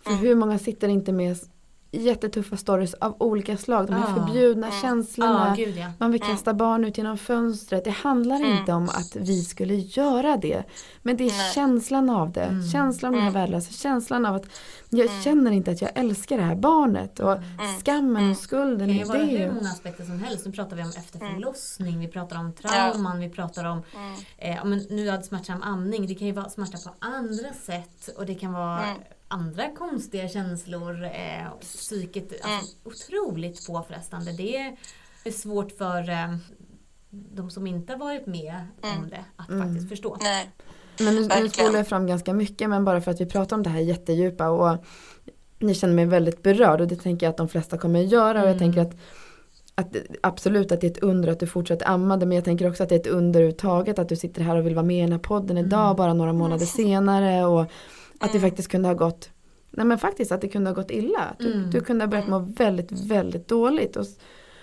[0.00, 1.36] För hur många sitter inte med
[1.92, 3.86] jättetuffa stories av olika slag.
[3.86, 4.14] De här ah.
[4.14, 4.80] förbjudna mm.
[4.80, 5.52] känslorna.
[5.52, 5.86] Ah, gud, ja.
[5.98, 7.84] Man vill kasta barn ut genom fönstret.
[7.84, 8.58] Det handlar mm.
[8.58, 10.64] inte om att vi skulle göra det.
[11.02, 11.52] Men det är Nej.
[11.54, 12.42] känslan av det.
[12.42, 12.68] Mm.
[12.68, 13.24] Känslan av mm.
[13.24, 13.72] den här värdelösa.
[13.72, 14.46] Känslan av att
[14.90, 15.22] jag mm.
[15.22, 17.20] känner inte att jag älskar det här barnet.
[17.20, 17.80] Och mm.
[17.80, 18.88] skammen och skulden.
[18.88, 20.46] Det kan vara hur många aspekter som helst.
[20.46, 22.00] Nu pratar vi om efter förlossning.
[22.00, 23.20] Vi pratar om trauman.
[23.20, 23.82] Vi pratar om
[24.38, 26.06] eh, men nu hade smärtsam amning.
[26.06, 28.08] Det kan ju vara smärta på andra sätt.
[28.16, 28.84] Och det kan vara
[29.32, 31.04] andra konstiga känslor.
[31.04, 32.64] Eh, psyket, alltså, mm.
[32.84, 34.32] otroligt påfrestande.
[34.32, 34.76] Det
[35.24, 36.36] är svårt för eh,
[37.10, 38.98] de som inte har varit med mm.
[38.98, 39.68] om det att mm.
[39.68, 40.18] faktiskt förstå.
[40.20, 40.50] Nej.
[40.98, 43.62] Men nu, nu spolar jag fram ganska mycket men bara för att vi pratar om
[43.62, 44.84] det här jättedjupa och
[45.58, 48.42] ni känner mig väldigt berörd och det tänker jag att de flesta kommer att göra
[48.42, 48.58] och jag mm.
[48.58, 48.96] tänker att
[49.74, 52.68] att, absolut att det är ett under att du fortsätter amma det men jag tänker
[52.68, 54.98] också att det är ett under överhuvudtaget att du sitter här och vill vara med
[54.98, 55.96] i den här podden idag mm.
[55.96, 57.66] bara några månader senare och
[58.22, 58.50] att det mm.
[58.50, 59.30] faktiskt kunde ha gått
[59.72, 61.36] Nej men faktiskt att det kunde ha gått illa.
[61.38, 61.70] Du, mm.
[61.70, 63.96] du kunde ha börjat må väldigt, väldigt dåligt.
[63.96, 64.06] Och,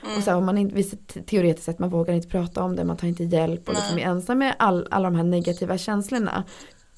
[0.03, 0.17] mm.
[0.17, 0.83] och så här, om man inte,
[1.23, 4.03] teoretiskt sett, man vågar inte prata om det, man tar inte hjälp och liksom är
[4.03, 6.43] ensam med all, alla de här negativa känslorna.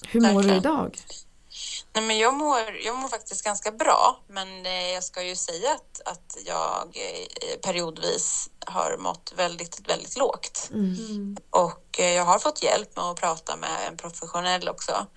[0.07, 0.97] Hur mår du idag?
[1.93, 5.71] Nej, men jag, mår, jag mår faktiskt ganska bra, men eh, jag ska ju säga
[5.71, 10.69] att, att jag eh, periodvis har mått väldigt, väldigt lågt.
[10.73, 11.37] Mm.
[11.49, 15.07] Och eh, jag har fått hjälp med att prata med en professionell också.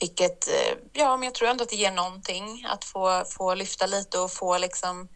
[0.00, 3.86] Vilket, eh, ja, men jag tror ändå att det ger någonting att få, få lyfta
[3.86, 5.08] lite och få liksom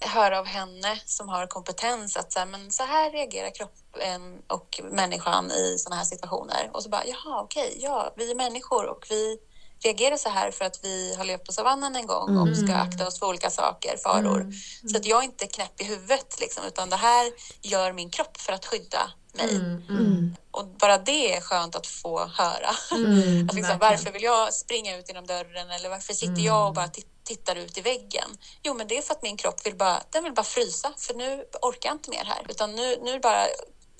[0.00, 4.80] höra av henne som har kompetens att så här, men så här reagerar kroppen och
[4.90, 6.70] människan i sådana här situationer.
[6.72, 9.38] Och så bara, jaha, okej, ja, vi är människor och vi
[9.82, 12.80] reagerar så här för att vi har levt på savannen en gång och ska mm.
[12.80, 14.40] akta oss för olika saker, faror.
[14.40, 14.52] Mm.
[14.92, 18.36] Så att jag är inte knäpp i huvudet, liksom, utan det här gör min kropp
[18.36, 19.56] för att skydda mig.
[19.56, 20.36] Mm, mm.
[20.50, 22.70] Och bara det är skönt att få höra.
[22.90, 26.74] Mm, att liksom, varför vill jag springa ut genom dörren eller varför sitter jag och
[26.74, 26.90] bara
[27.24, 28.28] tittar ut i väggen?
[28.62, 31.14] Jo, men det är för att min kropp vill bara, den vill bara frysa för
[31.14, 33.46] nu orkar jag inte mer här utan nu, nu bara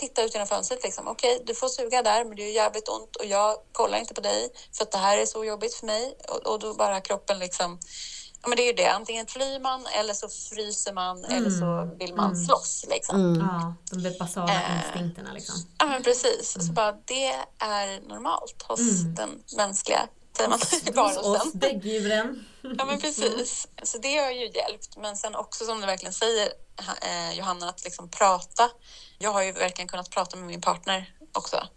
[0.00, 0.82] titta ut genom fönstret.
[0.82, 1.08] Liksom.
[1.08, 4.14] Okej, okay, du får suga där, men det är jävligt ont och jag kollar inte
[4.14, 6.16] på dig för att det här är så jobbigt för mig.
[6.28, 7.78] Och, och då bara kroppen liksom
[8.42, 8.86] Ja, men det är ju det.
[8.86, 11.36] Antingen flyr man eller så fryser man mm.
[11.36, 12.44] eller så vill man mm.
[12.44, 12.84] slåss.
[12.88, 13.20] Liksom.
[13.20, 13.40] Mm.
[13.40, 15.32] Ja, de basala eh, instinkterna.
[15.32, 15.54] Liksom.
[15.78, 16.52] Ja, men precis.
[16.52, 16.74] Så mm.
[16.74, 17.26] bara, det
[17.58, 19.14] är normalt hos mm.
[19.14, 20.58] den mänskliga säger man,
[20.94, 21.24] varelsen.
[21.24, 22.44] Hos oss däggdjuren.
[22.78, 23.68] ja, men precis.
[23.82, 24.96] Så det har ju hjälpt.
[24.96, 26.48] Men sen också som du verkligen säger,
[27.02, 28.70] eh, Johanna, att liksom prata.
[29.18, 31.68] Jag har ju verkligen kunnat prata med min partner också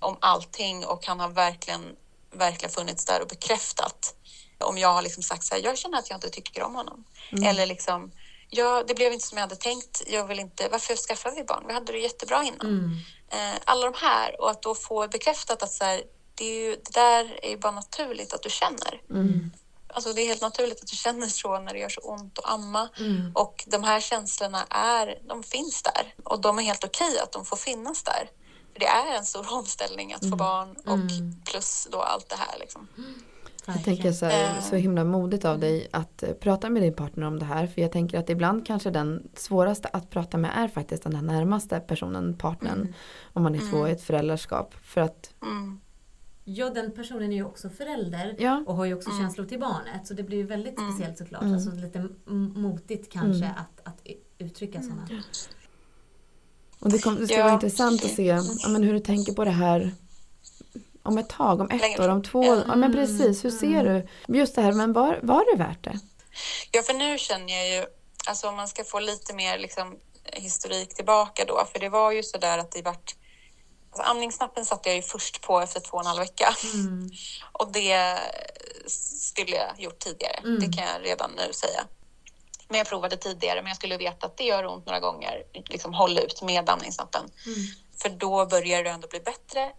[0.00, 1.96] om allting och han har verkligen,
[2.32, 4.14] verkligen funnits där och bekräftat
[4.60, 7.04] om jag har liksom sagt så här, jag känner att jag inte tycker om honom.
[7.32, 7.44] Mm.
[7.44, 8.12] Eller liksom,
[8.48, 10.02] ja, det blev inte som jag hade tänkt.
[10.06, 11.64] Jag vill inte, varför skaffade vi barn?
[11.66, 12.66] Vi hade det jättebra innan.
[12.66, 12.96] Mm.
[13.30, 16.02] Eh, alla de här och att då få bekräftat att så här,
[16.34, 19.00] det, är ju, det där är ju bara naturligt att du känner.
[19.10, 19.50] Mm.
[19.92, 22.50] Alltså det är helt naturligt att du känner så när det gör så ont att
[22.50, 22.88] amma.
[22.98, 23.32] Mm.
[23.34, 27.44] Och de här känslorna är, de finns där och de är helt okej att de
[27.44, 28.30] får finnas där.
[28.72, 30.38] För det är en stor omställning att få mm.
[30.38, 31.42] barn och mm.
[31.44, 32.58] plus då allt det här.
[32.58, 32.88] Liksom.
[33.66, 37.26] Jag tänker så, här, så himla modigt av dig att uh, prata med din partner
[37.26, 37.66] om det här.
[37.66, 41.22] För jag tänker att ibland kanske den svåraste att prata med är faktiskt den här
[41.22, 42.80] närmaste personen, partnern.
[42.80, 42.92] Mm.
[43.32, 43.70] Om man är mm.
[43.70, 44.74] två i ett föräldraskap.
[44.82, 45.80] För att mm.
[46.44, 48.64] Ja, den personen är ju också förälder ja.
[48.66, 49.22] och har ju också mm.
[49.22, 50.06] känslor till barnet.
[50.06, 50.92] Så det blir ju väldigt mm.
[50.92, 51.42] speciellt såklart.
[51.42, 51.54] Mm.
[51.54, 52.08] Alltså lite
[52.54, 53.56] motigt kanske mm.
[53.56, 54.06] att, att
[54.38, 54.90] uttrycka mm.
[54.90, 55.22] sådana.
[56.78, 57.44] Och det, kom, det ska ja.
[57.44, 59.94] vara intressant att se ja, men hur du tänker på det här
[61.02, 62.04] om ett tag, om ett Längre.
[62.04, 62.64] år, om två år.
[62.68, 64.08] Ja men precis, hur ser du?
[64.38, 66.00] Just det här, men var, var det värt det?
[66.70, 67.86] Ja, för nu känner jag ju,
[68.26, 69.96] alltså om man ska få lite mer liksom,
[70.32, 73.14] historik tillbaka då, för det var ju så där att det vart
[73.92, 76.54] Alltså, amningsnappen satte jag ju först på efter två och en halv vecka.
[76.74, 77.10] Mm.
[77.52, 78.18] Och det
[79.20, 80.36] skulle jag gjort tidigare.
[80.38, 80.60] Mm.
[80.60, 81.84] Det kan jag redan nu säga.
[82.68, 85.42] Men jag provade tidigare, men jag skulle veta att det gör ont några gånger.
[85.68, 87.30] Liksom håll ut med amningsnappen.
[87.46, 87.58] Mm.
[88.02, 89.72] För då börjar det ändå bli bättre.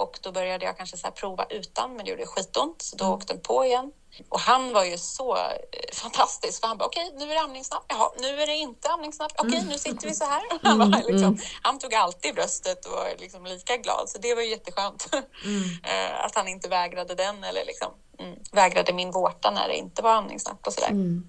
[0.00, 2.82] Och då började jag kanske så prova utan, men det gjorde skitont.
[2.82, 3.14] Så då mm.
[3.14, 3.92] åkte den på igen.
[4.28, 5.50] Och han var ju så eh,
[5.92, 7.84] fantastisk, för han bara okej, okay, nu är det amningsnapp.
[7.88, 9.32] Jaha, nu är det inte amningsnapp.
[9.38, 10.42] Okej, okay, nu sitter vi så här.
[10.62, 11.38] Han, bara, mm, liksom, mm.
[11.62, 15.08] han tog alltid bröstet och var liksom lika glad, så det var ju jätteskönt.
[15.44, 15.62] Mm.
[15.84, 20.02] Eh, att han inte vägrade den eller liksom, mm, vägrade min vårta när det inte
[20.02, 20.88] var amningsnapp och sådär.
[20.88, 21.28] Mm.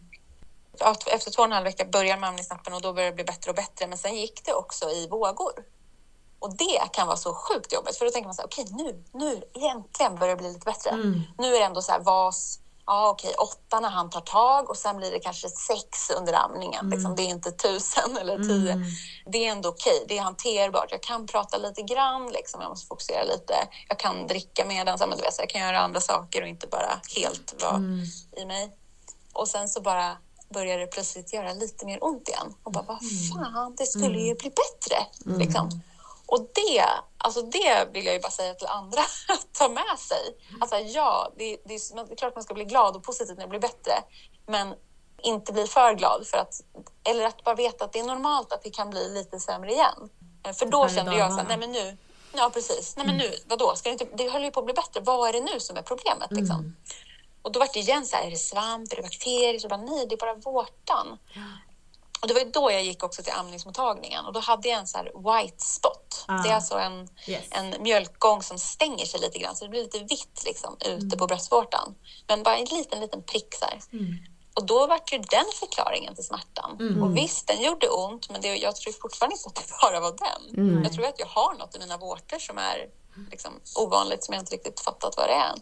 [1.08, 3.52] Efter två och en halv vecka började med amningsnappen och då började det bli bättre
[3.52, 3.88] och bättre.
[3.88, 5.54] Men sen gick det också i vågor.
[6.42, 8.76] Och det kan vara så sjukt jobbigt för då tänker man så här, okej okay,
[8.86, 10.90] nu, nu äntligen börjar det bli lite bättre.
[10.90, 11.22] Mm.
[11.38, 14.78] Nu är det ändå så här vas, ja okej åtta när han tar tag och
[14.78, 16.80] sen blir det kanske sex under amningen.
[16.80, 16.90] Mm.
[16.90, 18.72] Liksom, det är inte tusen eller tio.
[18.72, 18.88] Mm.
[19.26, 20.92] Det är ändå okej, det är hanterbart.
[20.92, 22.62] Jag kan prata lite grann, liksom.
[22.62, 23.54] jag måste fokusera lite.
[23.88, 27.76] Jag kan dricka medan, vet, jag kan göra andra saker och inte bara helt vara
[27.76, 28.06] mm.
[28.38, 28.76] i mig.
[29.34, 30.18] Och sen så bara
[30.54, 32.54] börjar det plötsligt göra lite mer ont igen.
[32.64, 33.54] Och bara, vad mm.
[33.54, 34.38] fan, det skulle ju mm.
[34.38, 35.06] bli bättre.
[35.40, 35.82] Liksom.
[36.32, 36.86] Och det,
[37.18, 40.38] alltså det vill jag ju bara säga till andra att ta med sig.
[40.62, 43.44] Alltså ja, det, det, är, det är klart man ska bli glad och positiv när
[43.44, 43.94] det blir bättre,
[44.48, 44.76] men
[45.24, 46.62] inte bli för glad för att,
[47.04, 50.10] eller att bara veta att det är normalt att det kan bli lite sämre igen.
[50.54, 51.98] För då kände jag så här, nej men nu,
[52.34, 54.74] ja precis, nej men nu, vadå, ska det, inte, det höll ju på att bli
[54.74, 56.60] bättre, vad är det nu som är problemet liksom?
[56.60, 56.76] Mm.
[57.42, 59.60] Och då var det igen så här, är det svamp, är det bakterier?
[59.60, 61.18] Så bara, nej, det är bara vårtan.
[62.22, 65.04] Och det var då jag gick också till amningsmottagningen och då hade jag en så
[65.04, 66.26] white spot.
[66.28, 66.44] Ah.
[66.44, 67.46] Det är alltså en, yes.
[67.52, 71.18] en mjölkgång som stänger sig lite grann så det blir lite vitt liksom ute mm.
[71.18, 71.96] på bröstvårtan.
[72.28, 73.66] Men bara en liten, liten prick så
[73.98, 74.18] mm.
[74.54, 76.78] Och då var ju den förklaringen till smärtan.
[76.80, 77.04] Mm.
[77.04, 80.16] Och visst, den gjorde ont, men det, jag tror fortfarande inte att det bara var
[80.18, 80.68] den.
[80.68, 80.84] Mm.
[80.84, 82.90] Jag tror att jag har något i mina vårtor som är
[83.32, 85.56] liksom, ovanligt som jag inte riktigt fattat vad det är.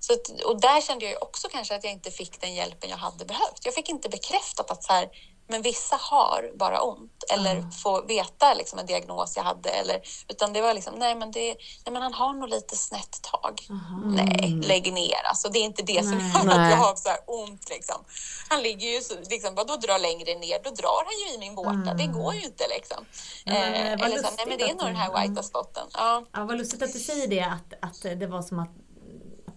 [0.00, 0.12] Så,
[0.46, 3.60] och där kände jag också kanske att jag inte fick den hjälpen jag hade behövt.
[3.64, 5.08] Jag fick inte bekräftat att så här,
[5.48, 7.70] men vissa har bara ont eller mm.
[7.70, 9.70] får veta liksom en diagnos jag hade.
[9.70, 11.46] Eller, utan det var liksom, nej men, det,
[11.84, 13.66] nej men han har nog lite snett tag.
[13.68, 14.14] Mm.
[14.14, 15.22] Nej, lägg ner.
[15.24, 17.70] Alltså, det är inte det som gör att jag har så här ont.
[17.70, 18.04] Liksom.
[18.48, 21.54] Han ligger ju så, liksom, då drar längre ner, då drar han ju i min
[21.54, 21.90] vårta.
[21.90, 21.96] Mm.
[21.96, 23.04] Det går ju inte liksom.
[23.44, 25.86] Ja, men, eh, eller så, nej men det är nog den här white spotten.
[25.92, 26.22] Ja.
[26.32, 28.70] Ja, vad lustigt att du säger det, att, att det var som att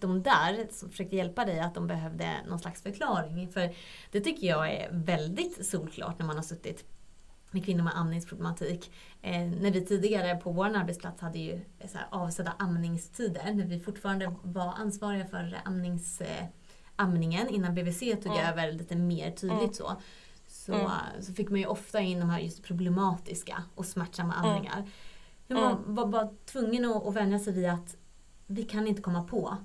[0.01, 3.49] de där som försökte hjälpa dig att de behövde någon slags förklaring.
[3.51, 3.75] För
[4.11, 6.85] det tycker jag är väldigt solklart när man har suttit
[7.51, 8.91] med kvinnor med amningsproblematik.
[9.21, 13.79] Eh, när vi tidigare på vår arbetsplats hade ju så här avsedda amningstider, när vi
[13.79, 16.45] fortfarande var ansvariga för amnings, eh,
[16.95, 18.45] amningen innan BVC tog mm.
[18.45, 19.73] över lite mer tydligt mm.
[19.73, 19.95] så.
[20.47, 20.91] Så, mm.
[21.21, 24.45] så fick man ju ofta in de här just problematiska och smärtsamma mm.
[24.45, 24.89] amningar.
[25.47, 25.95] Man mm.
[25.95, 27.97] var bara tvungen att, att vänja sig vid att
[28.47, 29.57] vi kan inte komma på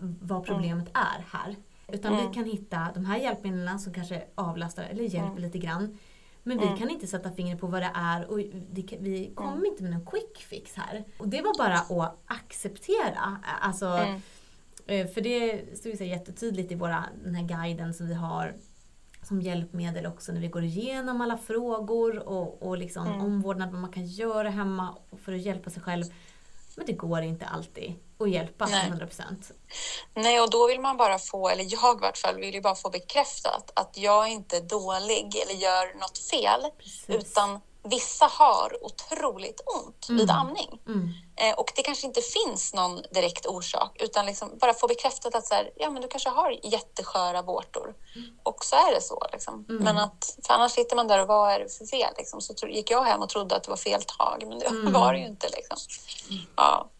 [0.00, 0.92] vad problemet mm.
[0.94, 1.56] är här.
[1.92, 2.28] Utan mm.
[2.28, 5.42] vi kan hitta de här hjälpmedlen som kanske avlastar eller hjälper mm.
[5.42, 5.98] lite grann.
[6.42, 9.66] Men vi kan inte sätta fingret på vad det är och vi kommer mm.
[9.66, 11.04] inte med någon quick fix här.
[11.18, 13.40] Och det var bara att acceptera.
[13.60, 14.16] Alltså.
[14.86, 18.54] Eh, för det står ju så jättetydligt i våra, den här guiden som vi har
[19.22, 23.92] som hjälpmedel också när vi går igenom alla frågor och, och liksom omvårdnad, vad man
[23.92, 26.04] kan göra hemma för att hjälpa sig själv.
[26.76, 29.50] Men det går inte alltid att hjälpa till 100 procent.
[30.14, 32.74] Nej, och då vill man bara få, eller jag i vart fall, vill ju bara
[32.74, 37.08] få bekräftat att jag inte är dålig eller gör något fel, Precis.
[37.08, 40.20] utan vissa har otroligt ont mm.
[40.20, 40.80] vid amning.
[40.86, 41.08] Mm.
[41.36, 45.46] Eh, och det kanske inte finns någon direkt orsak, utan liksom bara få bekräftat att
[45.46, 47.94] så här, ja, men du kanske har jättesköra vårtor.
[48.16, 48.30] Mm.
[48.42, 49.26] Och så är det så.
[49.32, 49.66] Liksom.
[49.68, 49.84] Mm.
[49.84, 52.14] Men att, för annars sitter man där och vad är det för fel?
[52.16, 52.40] Liksom.
[52.40, 54.92] Så gick jag hem och trodde att det var fel tag, men det mm.
[54.92, 55.48] var det ju inte.
[55.48, 55.76] Liksom.
[56.30, 56.42] Mm.
[56.56, 56.90] Ja.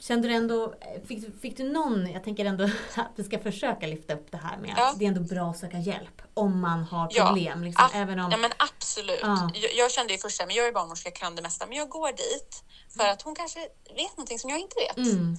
[0.00, 0.74] Kände du ändå,
[1.08, 2.64] fick, fick du någon, jag tänker ändå
[2.94, 4.90] att vi ska försöka lyfta upp det här med ja.
[4.90, 7.62] att det är ändå bra att söka hjälp om man har problem.
[7.62, 8.30] Ja, liksom, a- även om...
[8.30, 9.20] ja men absolut.
[9.22, 9.50] Ja.
[9.54, 11.88] Jag, jag, kände ju först att jag är barnmorska, jag kan det mesta, men jag
[11.88, 12.64] går dit
[12.96, 13.60] för att hon kanske
[13.96, 14.96] vet någonting som jag inte vet.
[14.96, 15.36] Mm.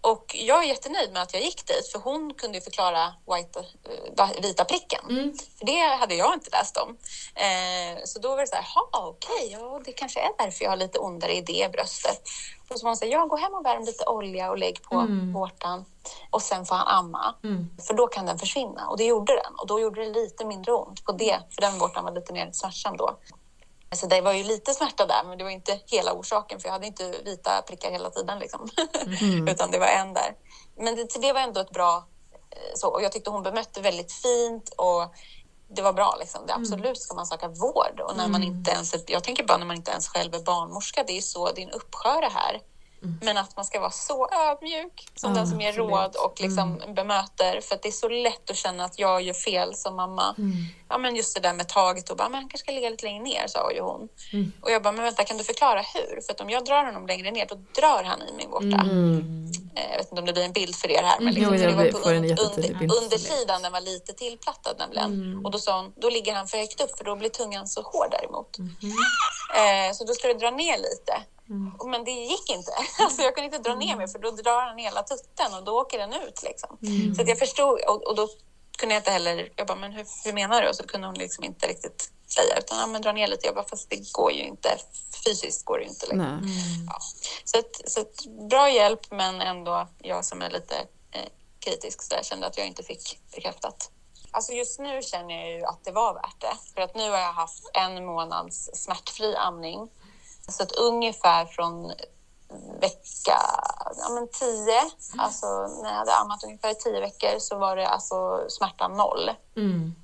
[0.00, 4.42] Och jag är jättenöjd med att jag gick dit, för hon kunde förklara white, uh,
[4.42, 5.00] vita pricken.
[5.10, 5.34] Mm.
[5.58, 6.96] För det hade jag inte läst om.
[7.34, 10.70] Eh, så då var det så här, okej, okay, ja, det kanske är därför jag
[10.70, 12.22] har lite ondare i det bröstet.
[12.68, 14.82] Och så var hon så här, ja, gå hem och värm lite olja och lägg
[14.82, 15.32] på mm.
[15.32, 15.84] vårtan
[16.30, 17.34] och sen får han amma.
[17.44, 17.70] Mm.
[17.86, 18.88] För då kan den försvinna.
[18.88, 19.54] Och det gjorde den.
[19.58, 22.50] Och då gjorde det lite mindre ont på det, för den vårtan var lite mer
[22.52, 23.18] smärtsam då.
[23.96, 26.72] Så det var ju lite smärta där, men det var inte hela orsaken för jag
[26.72, 28.38] hade inte vita prickar hela tiden.
[28.38, 28.68] Liksom.
[29.22, 29.48] Mm.
[29.54, 30.34] Utan det var en där.
[30.76, 32.06] Men det, det var ändå ett bra...
[32.50, 35.14] Eh, så, och jag tyckte hon bemötte väldigt fint och
[35.74, 36.16] det var bra.
[36.20, 36.46] Liksom.
[36.46, 36.62] Det, mm.
[36.62, 38.00] absolut ska man söka vård.
[38.00, 38.56] Och när man mm.
[38.56, 41.52] inte ens, jag tänker bara när man inte ens själv är barnmorska, det är så
[41.52, 42.60] din uppskör är här.
[43.02, 43.18] Mm.
[43.22, 45.90] Men att man ska vara så ödmjuk som den som ger absolut.
[45.90, 46.94] råd och liksom mm.
[46.94, 47.60] bemöter.
[47.60, 50.34] För det är så lätt att känna att jag gör fel som mamma.
[50.38, 50.52] Mm.
[50.88, 53.04] Ja, men just det där med taget och bara, men han kanske ska ligga lite
[53.04, 54.08] längre ner, sa ju hon.
[54.32, 54.52] Mm.
[54.60, 56.20] Och jag bara, men vänta, kan du förklara hur?
[56.20, 58.82] För att om jag drar honom längre ner, då drar han i min vårta.
[59.70, 59.84] Mm.
[59.84, 61.60] Eh, jag vet inte om det blir en bild för er här, men liksom, jo,
[61.60, 65.12] det var på un, under, undersidan, den var lite tillplattad nämligen.
[65.12, 65.44] Mm.
[65.44, 67.82] Och då sa hon, då ligger han för högt upp för då blir tungan så
[67.82, 68.58] hård däremot.
[68.58, 68.70] Mm.
[69.60, 71.22] Eh, så då ska du dra ner lite.
[71.48, 71.72] Mm.
[71.90, 72.72] Men det gick inte.
[73.04, 74.08] Alltså jag kunde inte dra ner mig mm.
[74.08, 76.42] för då drar han hela tutten och då åker den ut.
[76.42, 76.78] Liksom.
[76.82, 77.14] Mm.
[77.14, 78.28] Så jag förstod och, och, då
[78.78, 80.68] kunde jag inte heller, jag bara, men hur, hur menar du?
[80.68, 83.46] Och så kunde hon liksom inte riktigt säga utan ja, men dra ner lite.
[83.46, 84.78] Jag bara, fast det går ju inte.
[85.24, 86.06] Fysiskt går det ju inte.
[86.06, 86.20] Liksom.
[86.20, 86.42] Mm.
[86.86, 86.98] Ja.
[87.44, 90.74] Så, att, så att, bra hjälp men ändå jag som är lite
[91.10, 91.28] eh,
[91.60, 93.90] kritisk så där, kände att jag inte fick bekräftat.
[94.30, 96.56] Alltså just nu känner jag ju att det var värt det.
[96.74, 99.90] För att nu har jag haft en månads smärtfri amning
[100.48, 101.92] så att ungefär från
[102.80, 103.40] vecka
[103.96, 105.46] ja, men tio, alltså
[105.82, 109.30] när jag hade ammat ungefär i tio veckor så var det alltså smärtan noll.
[109.56, 109.94] Mm.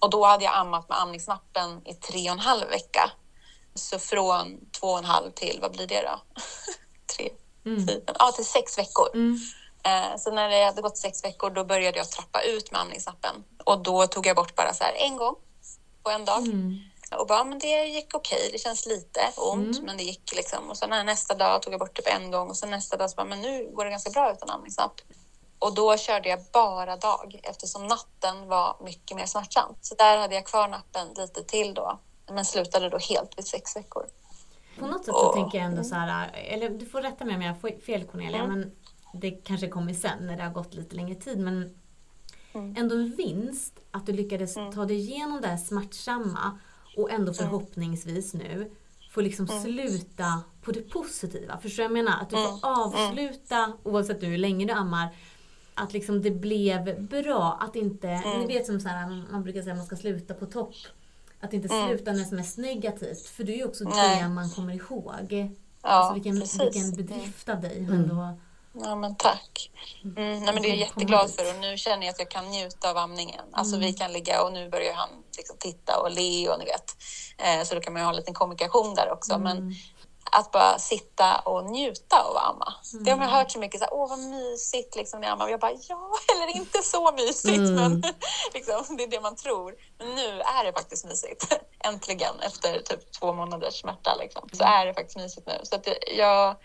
[0.00, 3.10] Och då hade jag ammat med amningsnappen i tre och en halv vecka.
[3.74, 6.20] Så från två och en halv till, vad blir det då?
[7.16, 7.30] tre,
[7.66, 7.88] mm.
[7.88, 9.08] fyra, ja till sex veckor.
[9.14, 9.38] Mm.
[9.84, 13.44] Eh, så när det hade gått sex veckor då började jag trappa ut med amningsnappen.
[13.64, 15.34] Och då tog jag bort bara så här en gång
[16.02, 16.38] på en dag.
[16.38, 19.86] Mm och bara, men det gick okej, det känns lite ont, mm.
[19.86, 20.70] men det gick liksom.
[20.70, 23.10] Och sen nästa dag tog jag bort det typ en gång och sen nästa dag
[23.10, 25.00] så bara, men nu går det ganska bra utan andningsnapp.
[25.60, 29.74] Och då körde jag bara dag eftersom natten var mycket mer smärtsam.
[29.80, 31.98] Så där hade jag kvar nappen lite till då,
[32.32, 34.06] men slutade då helt vid sex veckor.
[34.78, 37.34] På något sätt så och, tänker jag ändå så här, eller du får rätta mig
[37.34, 38.58] om jag har fel Cornelia, mm.
[38.58, 38.72] men
[39.12, 41.76] det kanske kommer sen när det har gått lite längre tid, men
[42.52, 42.76] mm.
[42.76, 44.72] ändå en vinst att du lyckades mm.
[44.72, 46.58] ta dig igenom det här smärtsamma
[46.96, 48.70] och ändå förhoppningsvis nu
[49.10, 49.62] få liksom mm.
[49.62, 51.58] sluta på det positiva.
[51.58, 52.22] Förstår du vad jag menar?
[52.22, 52.60] Att du får mm.
[52.62, 55.08] avsluta, oavsett hur länge du ammar,
[55.74, 57.58] att liksom det blev bra.
[57.60, 58.40] Att inte, mm.
[58.40, 60.74] ni vet som så här, man brukar säga att man ska sluta på topp.
[61.40, 61.88] Att inte mm.
[61.88, 63.26] sluta när det är mest negativt.
[63.26, 64.22] För det är ju också Nej.
[64.22, 65.50] det man kommer ihåg.
[65.82, 67.78] Ja, alltså vilken, vilken bedrift av dig.
[67.78, 67.92] Mm.
[67.92, 68.38] Ändå,
[68.72, 69.70] Ja, men tack.
[70.04, 72.50] Mm, nej, men det är jag jätteglad för och nu känner jag att jag kan
[72.50, 73.44] njuta av amningen.
[73.52, 73.86] Alltså mm.
[73.86, 76.96] vi kan ligga och nu börjar han liksom titta och le och ni vet.
[77.38, 79.34] Eh, så då kan man ju ha en liten kommunikation där också.
[79.34, 79.42] Mm.
[79.42, 79.74] Men
[80.32, 82.74] att bara sitta och njuta av att amma.
[82.92, 83.04] Mm.
[83.04, 85.48] Det har man hört så mycket, så här, åh vad mysigt liksom, när jag ammar.
[85.48, 87.74] Jag bara, ja, eller inte så mysigt, mm.
[87.74, 88.02] men
[88.54, 89.74] liksom, det är det man tror.
[89.98, 91.62] Men nu är det faktiskt mysigt.
[91.84, 95.60] Äntligen, efter typ två månaders smärta, liksom, så är det faktiskt mysigt nu.
[95.62, 96.56] Så att jag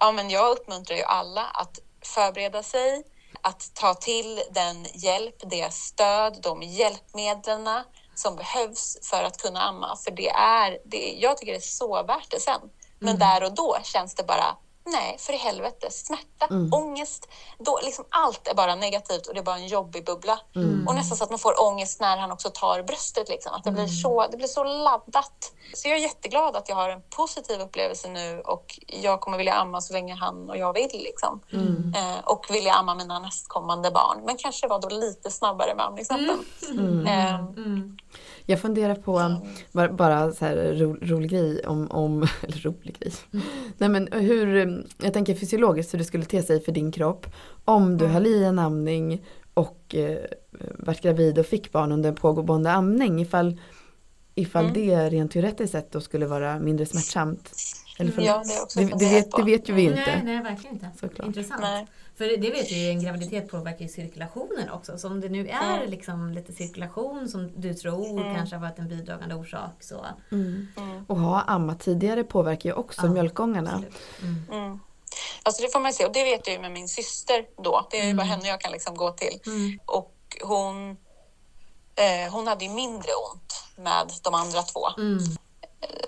[0.00, 3.04] ja, men jag uppmuntrar ju alla att förbereda sig,
[3.42, 7.68] att ta till den hjälp, det stöd, de hjälpmedlen
[8.14, 9.96] som behövs för att kunna amma.
[10.04, 12.60] För det är, det, jag tycker det är så värt det sen.
[12.98, 13.18] Men mm.
[13.18, 16.72] där och då känns det bara nej, för i helvete, smärta, mm.
[16.72, 17.28] ångest,
[17.58, 20.40] då, liksom allt är bara negativt och det är bara en jobbig bubbla.
[20.54, 20.88] Mm.
[20.88, 23.52] Och nästan så att man får ångest när han också tar bröstet, liksom.
[23.52, 23.94] att det, blir mm.
[23.94, 25.52] så, det blir så laddat.
[25.74, 29.54] Så jag är jätteglad att jag har en positiv upplevelse nu och jag kommer vilja
[29.54, 30.90] amma så länge han och jag vill.
[30.92, 31.40] Liksom.
[31.52, 31.94] Mm.
[31.96, 36.44] Eh, och vilja amma mina nästkommande barn, men kanske vara då lite snabbare med amningsnappen.
[36.70, 37.06] Mm.
[37.06, 37.34] Eh,
[38.46, 39.40] jag funderar på,
[39.72, 43.12] bara, bara så här ro, rolig grej om, om eller rolig grej.
[43.32, 43.46] Mm.
[43.78, 47.26] Nej men hur, jag tänker fysiologiskt hur det skulle te sig för din kropp
[47.64, 48.14] om du mm.
[48.14, 49.24] höll i en amning
[49.54, 50.18] och eh,
[50.78, 53.60] vart gravid och fick barn under en pågående amning ifall,
[54.34, 54.74] ifall mm.
[54.74, 57.52] det rent teoretiskt sett då skulle vara mindre smärtsamt.
[57.96, 59.96] Eller för, ja, det, också det, det, vet, det vet ju vi inte.
[60.06, 60.90] Nej, nej verkligen inte.
[61.00, 61.26] Såklart.
[61.26, 61.60] Intressant.
[61.60, 61.86] Nej.
[62.16, 64.98] För det vet vi ju, en graviditet påverkar ju cirkulationen också.
[64.98, 65.90] Så om det nu är mm.
[65.90, 68.34] liksom lite cirkulation som du tror mm.
[68.34, 70.06] kanske har varit en bidragande orsak så...
[70.32, 70.68] Mm.
[70.76, 71.04] mm.
[71.08, 73.82] Och ha ammat tidigare påverkar ju också ja, mjölkgångarna.
[74.22, 74.42] Mm.
[74.52, 74.80] mm.
[75.42, 77.88] Alltså det får man se och det vet jag ju med min syster då.
[77.90, 79.40] Det är ju bara henne jag kan liksom gå till.
[79.86, 80.90] Och hon,
[81.94, 84.88] eh, hon hade ju mindre ont med de andra två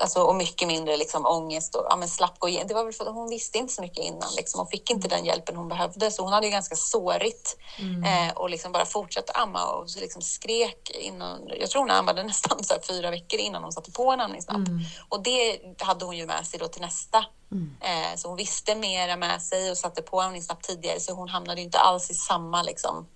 [0.01, 2.69] alltså, och mycket mindre liksom, ångest och ja, men slapp gå igenom.
[2.69, 4.29] Det var väl för att hon visste inte så mycket innan.
[4.37, 4.61] Liksom.
[4.61, 8.05] Hon fick inte den hjälpen hon behövde, så hon hade ju ganska sårigt mm.
[8.05, 11.41] eh, och liksom bara fortsatte amma och liksom skrek innan.
[11.61, 14.69] Jag tror hon ammade nästan så fyra veckor innan hon satte på en amningsnapp.
[14.69, 14.81] Mm.
[15.09, 17.25] Och det hade hon ju med sig då till nästa.
[17.53, 17.77] Mm.
[17.81, 21.61] Eh, så hon visste mera med sig och satte på amningsnapp tidigare, så hon hamnade
[21.61, 23.07] inte alls i samma liksom,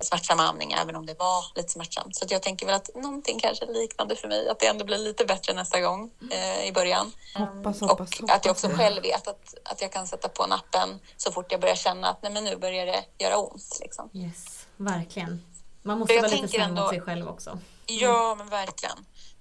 [0.00, 2.16] smärtsam amning, även om det var lite smärtsamt.
[2.16, 5.24] Så jag tänker väl att någonting kanske liknande för mig, att det ändå blir lite
[5.24, 7.12] bättre nästa gång eh, i början.
[7.34, 11.00] Hoppas, och hoppas, att jag också själv vet att, att jag kan sätta på nappen
[11.16, 13.78] så fort jag börjar känna att nej, men nu börjar det göra ont.
[13.80, 14.10] Liksom.
[14.12, 15.44] Yes, verkligen.
[15.82, 17.50] Man måste vara lite snäll mot sig själv också.
[17.50, 17.62] Mm.
[17.86, 18.96] Ja, men verkligen.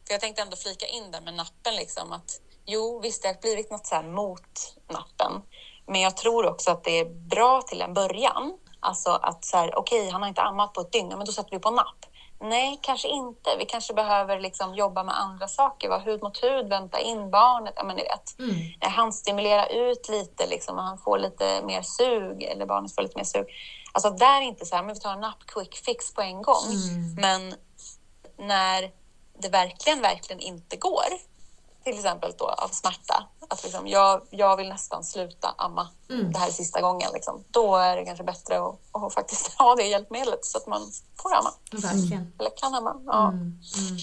[0.07, 3.41] För jag tänkte ändå flika in där med nappen, liksom, att jo, visst, det har
[3.41, 5.41] blivit något så mot nappen.
[5.87, 9.77] Men jag tror också att det är bra till en början Alltså att så här,
[9.77, 12.05] okej, okay, han har inte ammat på ett dygn, men då sätter vi på napp.
[12.43, 13.55] Nej, kanske inte.
[13.59, 15.89] Vi kanske behöver liksom jobba med andra saker.
[15.89, 17.73] Vara hud mot hud, vänta in barnet.
[17.75, 18.39] Ja, men ni vet.
[18.39, 18.55] Mm.
[18.81, 23.17] Eh, handstimulera ut lite, liksom, och han får lite mer sug, eller barnet får lite
[23.17, 23.45] mer sug.
[23.91, 26.41] Alltså där är inte så här, men vi tar en napp quick fix på en
[26.41, 26.71] gång.
[26.71, 27.15] Mm.
[27.15, 27.55] Men
[28.37, 28.91] när
[29.39, 31.05] det verkligen, verkligen inte går,
[31.83, 33.27] till exempel då av smärta.
[33.49, 35.89] Att liksom, jag, jag vill nästan sluta amma.
[36.09, 36.31] Mm.
[36.31, 37.09] Det här är sista gången.
[37.13, 37.43] Liksom.
[37.51, 40.81] Då är det kanske bättre att, att faktiskt ha det hjälpmedlet så att man
[41.21, 41.53] får amma.
[41.93, 42.31] Mm.
[42.39, 43.01] Eller kan amma.
[43.05, 43.27] Ja.
[43.27, 43.39] Mm.
[43.41, 43.97] mm.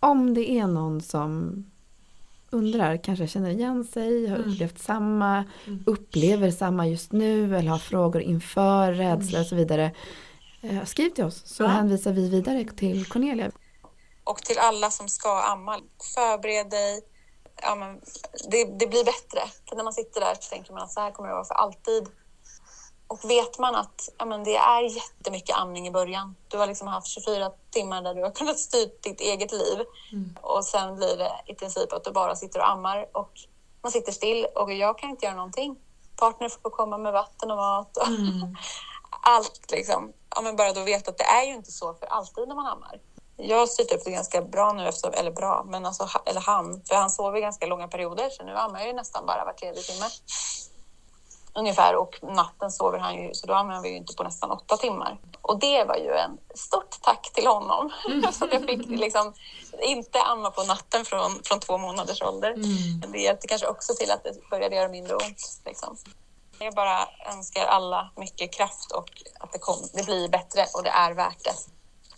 [0.00, 1.64] Om det är någon som
[2.50, 4.50] undrar, kanske känner igen sig, har mm.
[4.50, 5.84] upplevt samma, mm.
[5.86, 9.90] upplever samma just nu eller har frågor inför, rädsla och så vidare.
[10.62, 11.66] Eh, skriv till oss så ja.
[11.66, 13.50] hänvisar vi vidare till Cornelia.
[14.24, 15.80] Och till alla som ska amma,
[16.14, 17.00] förbered dig.
[17.62, 18.00] Ja, men
[18.50, 19.40] det, det, blir bättre.
[19.68, 21.54] För när man sitter där så tänker man att så här kommer det vara för
[21.54, 22.08] alltid.
[23.06, 26.34] Och vet man att ja, men det är jättemycket amning i början.
[26.48, 29.84] Du har liksom haft 24 timmar där du har kunnat styra ditt eget liv.
[30.12, 30.36] Mm.
[30.40, 33.32] Och sen blir det i princip att du bara sitter och ammar och
[33.82, 35.76] man sitter still och jag kan inte göra någonting.
[36.16, 38.56] Partner får komma med vatten och mat och mm.
[39.22, 40.12] allt liksom.
[40.34, 42.66] Ja, men bara då vet att det är ju inte så för alltid när man
[42.66, 43.00] ammar
[43.36, 46.82] jag har styrt upp det ganska bra nu, efter, eller bra, men alltså, eller han,
[46.88, 49.82] för han sover ganska långa perioder så nu ammar jag ju nästan bara var tredje
[49.82, 50.06] timme.
[51.54, 54.76] Ungefär och natten sover han ju, så då ammar vi ju inte på nästan åtta
[54.76, 55.18] timmar.
[55.42, 57.92] Och det var ju en stort tack till honom.
[58.08, 58.32] Mm.
[58.32, 59.32] så jag fick liksom
[59.82, 62.50] inte amma på natten från, från två månaders ålder.
[62.50, 63.12] Mm.
[63.12, 65.60] Det hjälpte kanske också till att det började göra mindre ont.
[65.64, 65.96] Liksom.
[66.58, 69.10] Jag bara önskar alla mycket kraft och
[69.40, 71.54] att det, kom, det blir bättre och det är värt det.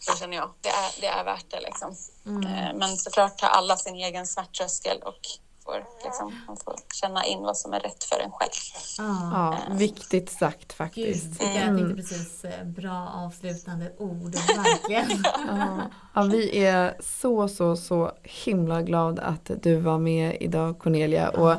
[0.07, 0.51] Så känner jag.
[0.61, 1.97] Det är, det är värt det liksom.
[2.27, 2.43] Mm.
[2.43, 5.21] Eh, men såklart har alla sin egen smärttröskel och
[5.65, 8.51] får, liksom, man får känna in vad som är rätt för en själv.
[8.99, 9.33] Ah.
[9.33, 11.39] Ja, viktigt sagt faktiskt.
[11.39, 11.57] Gud, mm.
[11.57, 15.25] jag tänkte precis eh, bra avslutande ord, verkligen.
[15.49, 15.79] ja.
[16.15, 21.29] ja, vi är så, så, så himla glada att du var med idag Cornelia.
[21.29, 21.55] Och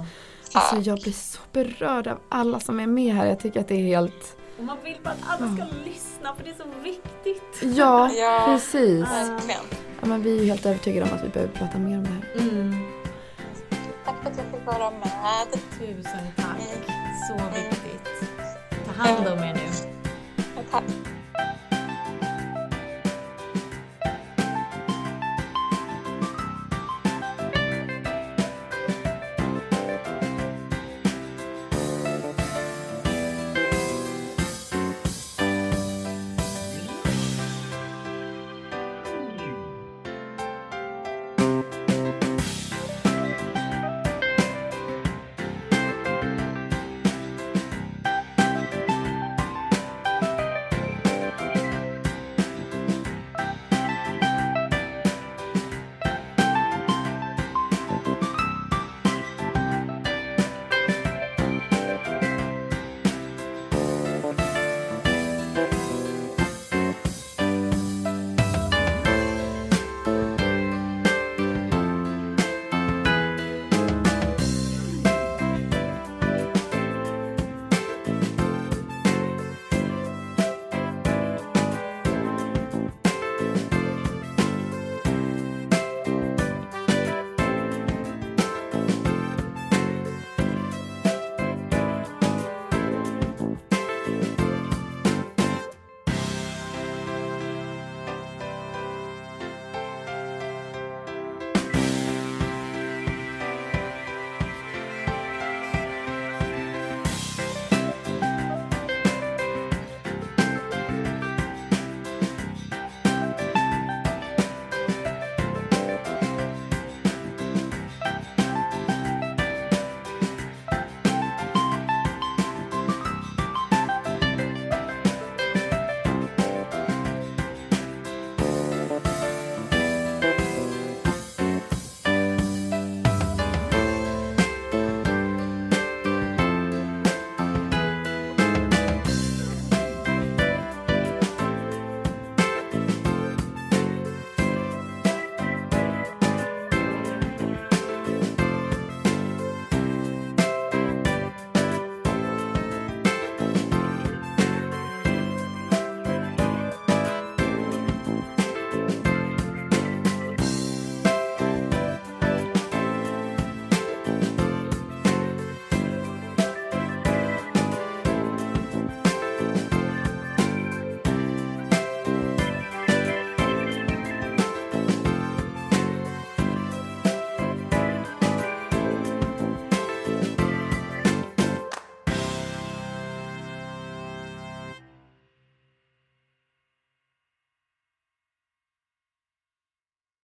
[0.54, 3.26] alltså, jag blir så berörd av alla som är med här.
[3.26, 5.84] Jag tycker att det är helt och man vill bara att alla ska mm.
[5.86, 7.78] lyssna för det är så viktigt.
[7.78, 9.08] Ja, ja precis.
[10.02, 12.50] Ja, men vi är helt övertygade om att vi behöver prata mer om det här.
[12.50, 12.76] Mm.
[14.06, 15.62] Tack för att jag fick vara med.
[15.80, 16.58] Tusen tack.
[17.28, 18.30] Så viktigt.
[18.86, 20.64] Ta hand om er nu.
[20.72, 21.15] Tack.